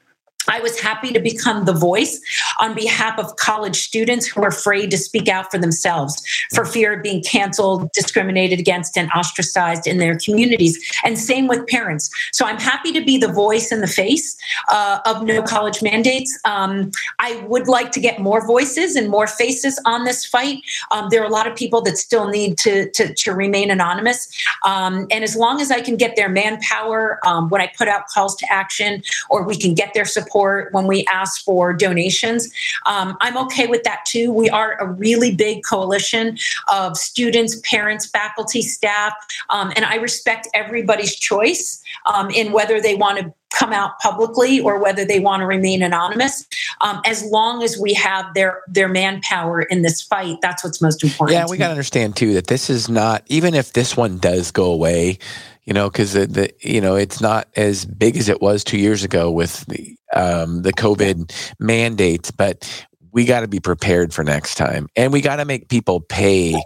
I 0.47 0.59
was 0.59 0.79
happy 0.79 1.11
to 1.13 1.19
become 1.19 1.65
the 1.65 1.73
voice 1.73 2.19
on 2.59 2.75
behalf 2.75 3.17
of 3.19 3.35
college 3.37 3.81
students 3.81 4.25
who 4.27 4.41
are 4.43 4.47
afraid 4.47 4.91
to 4.91 4.97
speak 4.97 5.27
out 5.27 5.51
for 5.51 5.57
themselves 5.57 6.21
for 6.53 6.65
fear 6.65 6.93
of 6.93 7.03
being 7.03 7.23
canceled, 7.23 7.91
discriminated 7.91 8.59
against, 8.59 8.97
and 8.97 9.09
ostracized 9.11 9.87
in 9.87 9.97
their 9.97 10.17
communities. 10.17 10.77
And 11.03 11.17
same 11.17 11.47
with 11.47 11.65
parents. 11.67 12.09
So 12.31 12.45
I'm 12.45 12.59
happy 12.59 12.91
to 12.91 13.03
be 13.03 13.17
the 13.17 13.31
voice 13.31 13.71
and 13.71 13.81
the 13.81 13.87
face 13.87 14.35
uh, 14.69 14.99
of 15.05 15.23
no 15.23 15.41
college 15.41 15.81
mandates. 15.81 16.37
Um, 16.45 16.91
I 17.19 17.37
would 17.47 17.67
like 17.67 17.91
to 17.93 17.99
get 17.99 18.19
more 18.19 18.45
voices 18.45 18.95
and 18.95 19.09
more 19.09 19.27
faces 19.27 19.79
on 19.85 20.03
this 20.03 20.25
fight. 20.25 20.61
Um, 20.91 21.07
there 21.09 21.21
are 21.21 21.27
a 21.27 21.33
lot 21.33 21.47
of 21.47 21.55
people 21.55 21.81
that 21.83 21.97
still 21.97 22.27
need 22.27 22.57
to, 22.59 22.89
to, 22.91 23.13
to 23.13 23.31
remain 23.31 23.71
anonymous. 23.71 24.27
Um, 24.65 25.07
and 25.09 25.23
as 25.23 25.35
long 25.35 25.61
as 25.61 25.71
I 25.71 25.81
can 25.81 25.95
get 25.95 26.15
their 26.15 26.29
manpower 26.29 27.19
um, 27.25 27.49
when 27.49 27.61
I 27.61 27.71
put 27.77 27.87
out 27.87 28.07
calls 28.07 28.35
to 28.37 28.51
action 28.51 29.03
or 29.29 29.43
we 29.43 29.55
can 29.55 29.73
get 29.73 29.93
their 29.93 30.05
support 30.05 30.32
support 30.33 30.73
when 30.73 30.87
we 30.87 31.05
ask 31.05 31.43
for 31.43 31.73
donations. 31.73 32.51
Um, 32.85 33.17
I'm 33.21 33.37
okay 33.45 33.67
with 33.67 33.83
that 33.83 34.05
too. 34.05 34.31
We 34.31 34.49
are 34.49 34.77
a 34.79 34.87
really 34.87 35.35
big 35.35 35.63
coalition 35.63 36.37
of 36.71 36.97
students, 36.97 37.59
parents, 37.63 38.07
faculty, 38.07 38.61
staff, 38.61 39.13
um, 39.49 39.71
and 39.75 39.85
I 39.85 39.95
respect 39.95 40.47
everybody's 40.53 41.15
choice 41.15 41.81
um, 42.05 42.29
in 42.31 42.51
whether 42.51 42.81
they 42.81 42.95
want 42.95 43.19
to 43.19 43.33
come 43.51 43.71
out 43.71 43.99
publicly 43.99 44.59
or 44.59 44.81
whether 44.81 45.05
they 45.05 45.19
want 45.19 45.41
to 45.41 45.45
remain 45.45 45.83
anonymous. 45.83 46.47
Um, 46.81 47.01
as 47.05 47.23
long 47.23 47.61
as 47.61 47.77
we 47.77 47.93
have 47.93 48.33
their 48.33 48.61
their 48.67 48.87
manpower 48.87 49.61
in 49.61 49.83
this 49.83 50.01
fight, 50.01 50.37
that's 50.41 50.63
what's 50.63 50.81
most 50.81 51.03
important. 51.03 51.37
Yeah, 51.37 51.45
we 51.47 51.57
got 51.57 51.67
to 51.67 51.71
understand 51.71 52.15
too 52.15 52.33
that 52.33 52.47
this 52.47 52.71
is 52.71 52.89
not 52.89 53.23
even 53.27 53.53
if 53.53 53.73
this 53.73 53.95
one 53.95 54.17
does 54.17 54.49
go 54.49 54.71
away 54.71 55.19
you 55.65 55.73
know, 55.73 55.89
because 55.89 56.13
the, 56.13 56.25
the 56.25 56.53
you 56.61 56.81
know 56.81 56.95
it's 56.95 57.21
not 57.21 57.47
as 57.55 57.85
big 57.85 58.17
as 58.17 58.29
it 58.29 58.41
was 58.41 58.63
two 58.63 58.77
years 58.77 59.03
ago 59.03 59.31
with 59.31 59.65
the 59.67 59.95
um, 60.13 60.61
the 60.61 60.73
COVID 60.73 61.31
mandates, 61.59 62.31
but 62.31 62.85
we 63.11 63.25
got 63.25 63.41
to 63.41 63.47
be 63.47 63.59
prepared 63.59 64.13
for 64.13 64.23
next 64.23 64.55
time, 64.55 64.87
and 64.95 65.13
we 65.13 65.21
got 65.21 65.37
to 65.37 65.45
make 65.45 65.69
people 65.69 66.01
pay 66.01 66.61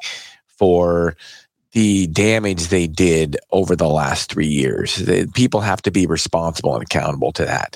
for 0.57 1.15
the 1.73 2.07
damage 2.07 2.69
they 2.69 2.87
did 2.87 3.37
over 3.51 3.75
the 3.75 3.87
last 3.87 4.31
three 4.31 4.47
years. 4.47 4.95
The, 4.95 5.27
people 5.35 5.61
have 5.61 5.81
to 5.83 5.91
be 5.91 6.07
responsible 6.07 6.73
and 6.73 6.81
accountable 6.81 7.31
to 7.33 7.45
that. 7.45 7.75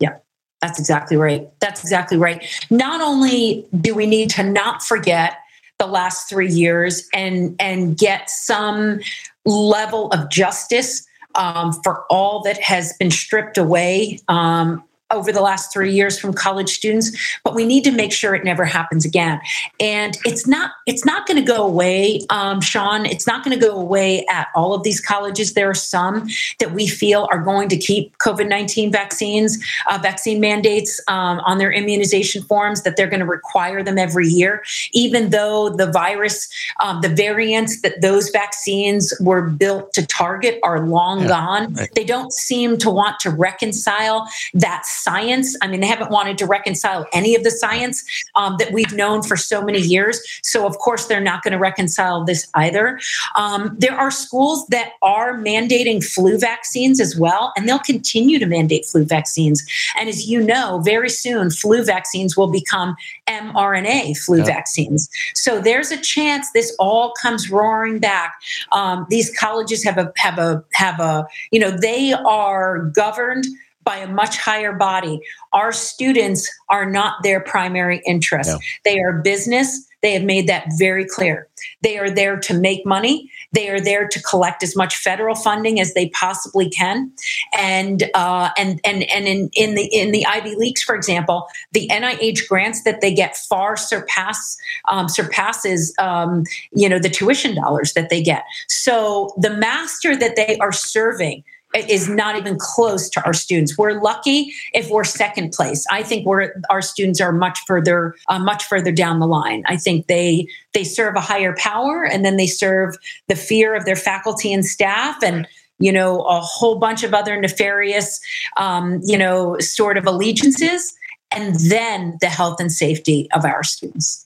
Yeah. 0.00 0.16
That's 0.62 0.78
exactly 0.78 1.18
right. 1.18 1.46
That's 1.60 1.82
exactly 1.82 2.16
right. 2.16 2.42
Not 2.70 3.02
only 3.02 3.66
do 3.82 3.94
we 3.94 4.06
need 4.06 4.30
to 4.30 4.42
not 4.42 4.82
forget 4.82 5.36
the 5.78 5.86
last 5.86 6.28
three 6.28 6.48
years 6.48 7.06
and 7.12 7.54
and 7.58 7.98
get 7.98 8.30
some 8.30 9.00
level 9.44 10.08
of 10.08 10.30
justice 10.30 11.06
um, 11.34 11.72
for 11.82 12.04
all 12.10 12.42
that 12.42 12.60
has 12.60 12.92
been 12.98 13.10
stripped 13.10 13.58
away 13.58 14.18
um, 14.28 14.82
over 15.14 15.32
the 15.32 15.40
last 15.40 15.72
three 15.72 15.92
years 15.92 16.18
from 16.18 16.32
college 16.32 16.70
students 16.70 17.12
but 17.44 17.54
we 17.54 17.64
need 17.64 17.84
to 17.84 17.92
make 17.92 18.12
sure 18.12 18.34
it 18.34 18.44
never 18.44 18.64
happens 18.64 19.04
again. 19.04 19.40
And 19.80 20.16
it's 20.24 20.46
not 20.46 20.72
it's 20.86 21.04
not 21.04 21.26
going 21.26 21.36
to 21.38 21.46
go 21.46 21.64
away 21.64 22.20
um, 22.30 22.60
Shawn. 22.60 23.06
It's 23.06 23.26
not 23.26 23.44
going 23.44 23.58
to 23.58 23.66
go 23.66 23.76
away 23.76 24.24
at 24.30 24.48
all 24.54 24.74
of 24.74 24.82
these 24.82 25.00
colleges. 25.00 25.54
There 25.54 25.68
are 25.68 25.74
some 25.74 26.28
that 26.58 26.72
we 26.72 26.86
feel 26.86 27.28
are 27.30 27.42
going 27.42 27.68
to 27.68 27.76
keep 27.76 28.16
covid-19 28.18 28.92
vaccines 28.92 29.62
uh, 29.90 29.98
vaccine 30.02 30.40
mandates 30.40 31.00
um, 31.08 31.40
on 31.40 31.58
their 31.58 31.72
immunization 31.72 32.42
forms 32.42 32.82
that 32.82 32.96
they're 32.96 33.08
going 33.08 33.20
to 33.20 33.26
require 33.26 33.82
them 33.82 33.98
every 33.98 34.26
year. 34.26 34.62
Even 34.92 35.30
though 35.30 35.70
the 35.70 35.90
virus 35.90 36.48
um, 36.80 37.00
the 37.00 37.08
variants 37.08 37.82
that 37.82 38.00
those 38.00 38.30
vaccines 38.30 39.12
were 39.20 39.42
built 39.42 39.92
to 39.92 40.06
target 40.06 40.58
are 40.62 40.86
long 40.86 41.22
yeah, 41.22 41.28
gone 41.28 41.74
right. 41.74 41.90
they 41.94 42.04
don't 42.04 42.32
seem 42.32 42.76
to 42.78 42.90
want 42.90 43.18
to 43.20 43.30
reconcile 43.30 44.26
that 44.54 44.86
science. 45.04 45.56
I 45.62 45.68
mean, 45.68 45.80
they 45.80 45.86
haven't 45.86 46.10
wanted 46.10 46.38
to 46.38 46.46
reconcile 46.46 47.06
any 47.12 47.34
of 47.34 47.44
the 47.44 47.50
science 47.50 48.04
um, 48.34 48.56
that 48.58 48.72
we've 48.72 48.92
known 48.92 49.22
for 49.22 49.36
so 49.36 49.62
many 49.62 49.80
years. 49.80 50.20
So, 50.42 50.66
of 50.66 50.78
course, 50.78 51.06
they're 51.06 51.20
not 51.20 51.42
going 51.42 51.52
to 51.52 51.58
reconcile 51.58 52.24
this 52.24 52.48
either. 52.54 52.98
Um, 53.36 53.76
there 53.78 53.94
are 53.94 54.10
schools 54.10 54.66
that 54.68 54.92
are 55.02 55.34
mandating 55.34 56.02
flu 56.02 56.38
vaccines 56.38 57.00
as 57.00 57.16
well, 57.16 57.52
and 57.56 57.68
they'll 57.68 57.78
continue 57.78 58.38
to 58.38 58.46
mandate 58.46 58.86
flu 58.86 59.04
vaccines. 59.04 59.64
And 59.98 60.08
as 60.08 60.26
you 60.26 60.40
know, 60.40 60.80
very 60.84 61.10
soon, 61.10 61.50
flu 61.50 61.84
vaccines 61.84 62.36
will 62.36 62.50
become 62.50 62.96
mRNA 63.28 64.16
flu 64.24 64.38
yeah. 64.38 64.44
vaccines. 64.44 65.08
So 65.34 65.60
there's 65.60 65.90
a 65.90 66.00
chance 66.00 66.48
this 66.52 66.74
all 66.78 67.12
comes 67.20 67.50
roaring 67.50 67.98
back. 67.98 68.34
Um, 68.72 69.06
these 69.10 69.36
colleges 69.38 69.84
have 69.84 69.98
a 69.98 70.12
have 70.16 70.38
a 70.38 70.64
have 70.72 71.00
a 71.00 71.26
you 71.50 71.60
know 71.60 71.70
they 71.70 72.12
are 72.12 72.80
governed 72.94 73.46
by 73.84 73.98
a 73.98 74.08
much 74.08 74.38
higher 74.38 74.72
body. 74.72 75.20
Our 75.52 75.72
students 75.72 76.50
are 76.70 76.90
not 76.90 77.22
their 77.22 77.40
primary 77.40 78.02
interest. 78.06 78.50
No. 78.50 78.58
They 78.84 78.98
are 79.00 79.20
business. 79.22 79.86
They 80.02 80.12
have 80.12 80.22
made 80.22 80.48
that 80.48 80.66
very 80.76 81.06
clear. 81.06 81.48
They 81.82 81.96
are 81.96 82.10
there 82.10 82.36
to 82.38 82.52
make 82.52 82.84
money. 82.84 83.30
They 83.52 83.70
are 83.70 83.80
there 83.80 84.06
to 84.06 84.22
collect 84.22 84.62
as 84.62 84.76
much 84.76 84.96
federal 84.96 85.34
funding 85.34 85.80
as 85.80 85.94
they 85.94 86.10
possibly 86.10 86.68
can, 86.68 87.10
and 87.56 88.10
uh, 88.14 88.50
and 88.58 88.80
and 88.84 89.04
and 89.04 89.26
in, 89.26 89.48
in 89.54 89.74
the 89.74 89.86
in 89.86 90.12
the 90.12 90.26
Ivy 90.26 90.56
Leagues, 90.56 90.82
for 90.82 90.94
example, 90.94 91.46
the 91.72 91.88
NIH 91.88 92.48
grants 92.48 92.82
that 92.82 93.00
they 93.00 93.14
get 93.14 93.34
far 93.34 93.78
surpass 93.78 94.58
um, 94.90 95.08
surpasses 95.08 95.94
um, 95.98 96.44
you 96.72 96.86
know 96.86 96.98
the 96.98 97.08
tuition 97.08 97.54
dollars 97.54 97.94
that 97.94 98.10
they 98.10 98.22
get. 98.22 98.44
So 98.68 99.32
the 99.38 99.56
master 99.56 100.14
that 100.16 100.36
they 100.36 100.58
are 100.58 100.72
serving 100.72 101.44
is 101.74 102.08
not 102.08 102.36
even 102.36 102.56
close 102.58 103.08
to 103.10 103.24
our 103.24 103.32
students. 103.32 103.76
We're 103.76 104.00
lucky 104.00 104.52
if 104.72 104.90
we're 104.90 105.04
second 105.04 105.52
place. 105.52 105.84
I 105.90 106.02
think 106.02 106.26
we're 106.26 106.54
our 106.70 106.82
students 106.82 107.20
are 107.20 107.32
much 107.32 107.58
further 107.66 108.14
uh, 108.28 108.38
much 108.38 108.64
further 108.64 108.92
down 108.92 109.18
the 109.18 109.26
line. 109.26 109.64
I 109.66 109.76
think 109.76 110.06
they 110.06 110.46
they 110.72 110.84
serve 110.84 111.16
a 111.16 111.20
higher 111.20 111.54
power, 111.56 112.04
and 112.04 112.24
then 112.24 112.36
they 112.36 112.46
serve 112.46 112.96
the 113.28 113.36
fear 113.36 113.74
of 113.74 113.84
their 113.84 113.96
faculty 113.96 114.52
and 114.52 114.64
staff, 114.64 115.22
and 115.22 115.46
you 115.78 115.92
know 115.92 116.22
a 116.22 116.40
whole 116.40 116.76
bunch 116.76 117.02
of 117.02 117.12
other 117.12 117.38
nefarious 117.40 118.20
um, 118.56 119.00
you 119.04 119.18
know 119.18 119.58
sort 119.58 119.96
of 119.96 120.06
allegiances, 120.06 120.94
and 121.30 121.56
then 121.56 122.16
the 122.20 122.28
health 122.28 122.60
and 122.60 122.72
safety 122.72 123.28
of 123.32 123.44
our 123.44 123.64
students. 123.64 124.24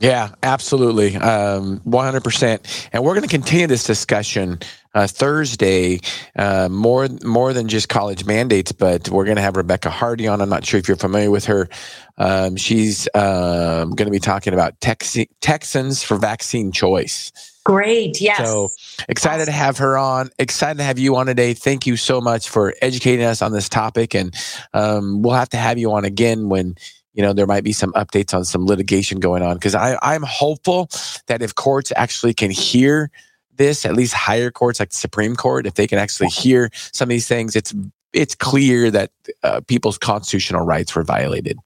Yeah, 0.00 0.30
absolutely. 0.44 1.16
Um, 1.16 1.80
100%. 1.80 2.88
And 2.92 3.02
we're 3.02 3.14
going 3.14 3.22
to 3.22 3.28
continue 3.28 3.66
this 3.66 3.82
discussion 3.82 4.60
uh, 4.94 5.06
Thursday, 5.06 6.00
uh, 6.36 6.68
more 6.70 7.08
more 7.22 7.52
than 7.52 7.68
just 7.68 7.88
college 7.88 8.24
mandates, 8.24 8.72
but 8.72 9.08
we're 9.08 9.24
going 9.24 9.36
to 9.36 9.42
have 9.42 9.56
Rebecca 9.56 9.90
Hardy 9.90 10.26
on. 10.26 10.40
I'm 10.40 10.48
not 10.48 10.64
sure 10.64 10.78
if 10.78 10.88
you're 10.88 10.96
familiar 10.96 11.30
with 11.30 11.44
her. 11.46 11.68
Um, 12.16 12.56
she's 12.56 13.08
um, 13.14 13.90
going 13.90 14.06
to 14.06 14.10
be 14.10 14.18
talking 14.18 14.52
about 14.52 14.80
Tex- 14.80 15.16
Texans 15.40 16.02
for 16.02 16.16
vaccine 16.16 16.72
choice. 16.72 17.32
Great. 17.64 18.20
Yes. 18.20 18.38
So 18.38 18.70
excited 19.10 19.42
awesome. 19.42 19.52
to 19.52 19.58
have 19.58 19.78
her 19.78 19.98
on. 19.98 20.30
Excited 20.38 20.78
to 20.78 20.84
have 20.84 20.98
you 20.98 21.16
on 21.16 21.26
today. 21.26 21.52
Thank 21.52 21.86
you 21.86 21.96
so 21.96 22.20
much 22.20 22.48
for 22.48 22.74
educating 22.80 23.26
us 23.26 23.42
on 23.42 23.52
this 23.52 23.68
topic. 23.68 24.14
And 24.14 24.34
um, 24.72 25.20
we'll 25.20 25.34
have 25.34 25.50
to 25.50 25.58
have 25.58 25.78
you 25.78 25.92
on 25.92 26.04
again 26.06 26.48
when 26.48 26.76
you 27.12 27.22
know 27.22 27.32
there 27.32 27.46
might 27.46 27.64
be 27.64 27.72
some 27.72 27.92
updates 27.92 28.32
on 28.32 28.44
some 28.44 28.64
litigation 28.64 29.18
going 29.18 29.42
on 29.42 29.54
because 29.54 29.74
i 29.74 29.98
i'm 30.02 30.22
hopeful 30.22 30.88
that 31.26 31.42
if 31.42 31.52
courts 31.54 31.92
actually 31.96 32.32
can 32.32 32.50
hear 32.50 33.10
this, 33.58 33.84
at 33.84 33.94
least 33.94 34.14
higher 34.14 34.50
courts 34.50 34.80
like 34.80 34.90
the 34.90 34.96
Supreme 34.96 35.36
Court, 35.36 35.66
if 35.66 35.74
they 35.74 35.86
can 35.86 35.98
actually 35.98 36.28
hear 36.28 36.70
some 36.92 37.06
of 37.06 37.10
these 37.10 37.28
things, 37.28 37.54
it's 37.54 37.74
it's 38.14 38.34
clear 38.34 38.90
that 38.90 39.10
uh, 39.42 39.60
people's 39.68 39.98
constitutional 39.98 40.64
rights 40.64 40.94
were 40.94 41.02
violated. 41.02 41.58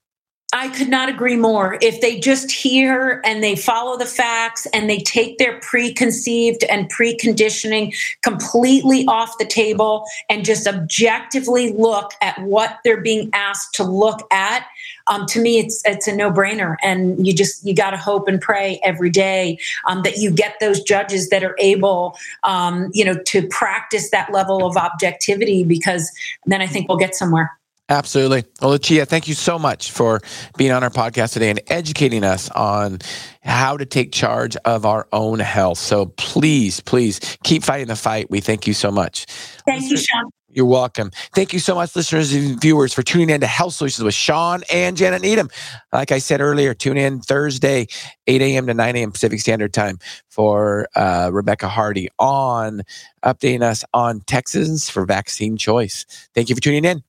I 0.54 0.68
could 0.68 0.90
not 0.90 1.08
agree 1.08 1.36
more. 1.36 1.78
If 1.80 2.02
they 2.02 2.20
just 2.20 2.52
hear 2.52 3.22
and 3.24 3.42
they 3.42 3.56
follow 3.56 3.96
the 3.96 4.04
facts 4.04 4.66
and 4.74 4.88
they 4.88 4.98
take 4.98 5.38
their 5.38 5.58
preconceived 5.60 6.62
and 6.64 6.92
preconditioning 6.92 7.94
completely 8.20 9.06
off 9.06 9.38
the 9.38 9.46
table 9.46 10.04
and 10.28 10.44
just 10.44 10.66
objectively 10.66 11.72
look 11.72 12.12
at 12.20 12.38
what 12.42 12.80
they're 12.84 13.00
being 13.00 13.30
asked 13.32 13.74
to 13.76 13.84
look 13.84 14.20
at, 14.30 14.66
um, 15.06 15.24
to 15.26 15.40
me, 15.40 15.58
it's 15.58 15.82
it's 15.86 16.06
a 16.06 16.14
no 16.14 16.30
brainer. 16.30 16.76
And 16.82 17.26
you 17.26 17.32
just 17.32 17.64
you 17.66 17.74
got 17.74 17.90
to 17.90 17.96
hope 17.96 18.28
and 18.28 18.40
pray 18.40 18.78
every 18.84 19.10
day 19.10 19.58
um, 19.88 20.02
that 20.02 20.18
you 20.18 20.30
get 20.30 20.56
those 20.60 20.82
judges 20.82 21.30
that 21.30 21.42
are 21.42 21.56
able, 21.58 22.16
um, 22.42 22.90
you 22.92 23.04
know, 23.04 23.14
to 23.26 23.46
practice 23.48 24.10
that 24.10 24.32
level 24.32 24.66
of 24.66 24.76
objectivity 24.76 25.64
because 25.64 26.12
then 26.44 26.60
I 26.60 26.66
think 26.66 26.88
we'll 26.88 26.98
get 26.98 27.14
somewhere. 27.14 27.56
Absolutely. 27.92 28.44
Well, 28.62 28.70
Lucia, 28.70 29.04
thank 29.04 29.28
you 29.28 29.34
so 29.34 29.58
much 29.58 29.90
for 29.90 30.22
being 30.56 30.72
on 30.72 30.82
our 30.82 30.88
podcast 30.88 31.34
today 31.34 31.50
and 31.50 31.60
educating 31.68 32.24
us 32.24 32.48
on 32.52 33.00
how 33.42 33.76
to 33.76 33.84
take 33.84 34.12
charge 34.12 34.56
of 34.64 34.86
our 34.86 35.06
own 35.12 35.40
health. 35.40 35.76
So 35.76 36.06
please, 36.16 36.80
please 36.80 37.20
keep 37.44 37.62
fighting 37.62 37.88
the 37.88 37.96
fight. 37.96 38.30
We 38.30 38.40
thank 38.40 38.66
you 38.66 38.72
so 38.72 38.90
much. 38.90 39.26
Thank 39.66 39.90
you, 39.90 39.98
Shawn. 39.98 40.30
You're 40.48 40.64
welcome. 40.64 41.10
Thank 41.34 41.52
you 41.52 41.58
so 41.58 41.74
much, 41.74 41.94
listeners 41.94 42.32
and 42.32 42.58
viewers, 42.58 42.94
for 42.94 43.02
tuning 43.02 43.28
in 43.28 43.42
to 43.42 43.46
Health 43.46 43.74
Solutions 43.74 44.04
with 44.04 44.14
Shawn 44.14 44.62
and 44.72 44.96
Janet 44.96 45.20
Needham. 45.20 45.50
Like 45.92 46.12
I 46.12 46.18
said 46.18 46.40
earlier, 46.40 46.72
tune 46.72 46.96
in 46.96 47.20
Thursday, 47.20 47.88
8 48.26 48.40
a.m. 48.40 48.66
to 48.68 48.74
9 48.74 48.96
a.m. 48.96 49.12
Pacific 49.12 49.40
Standard 49.40 49.74
Time 49.74 49.98
for 50.30 50.88
uh, 50.96 51.28
Rebecca 51.30 51.68
Hardy 51.68 52.08
on 52.18 52.82
updating 53.22 53.62
us 53.62 53.84
on 53.92 54.20
Texans 54.20 54.88
for 54.88 55.04
vaccine 55.04 55.58
choice. 55.58 56.06
Thank 56.34 56.48
you 56.48 56.54
for 56.54 56.62
tuning 56.62 56.86
in. 56.86 57.02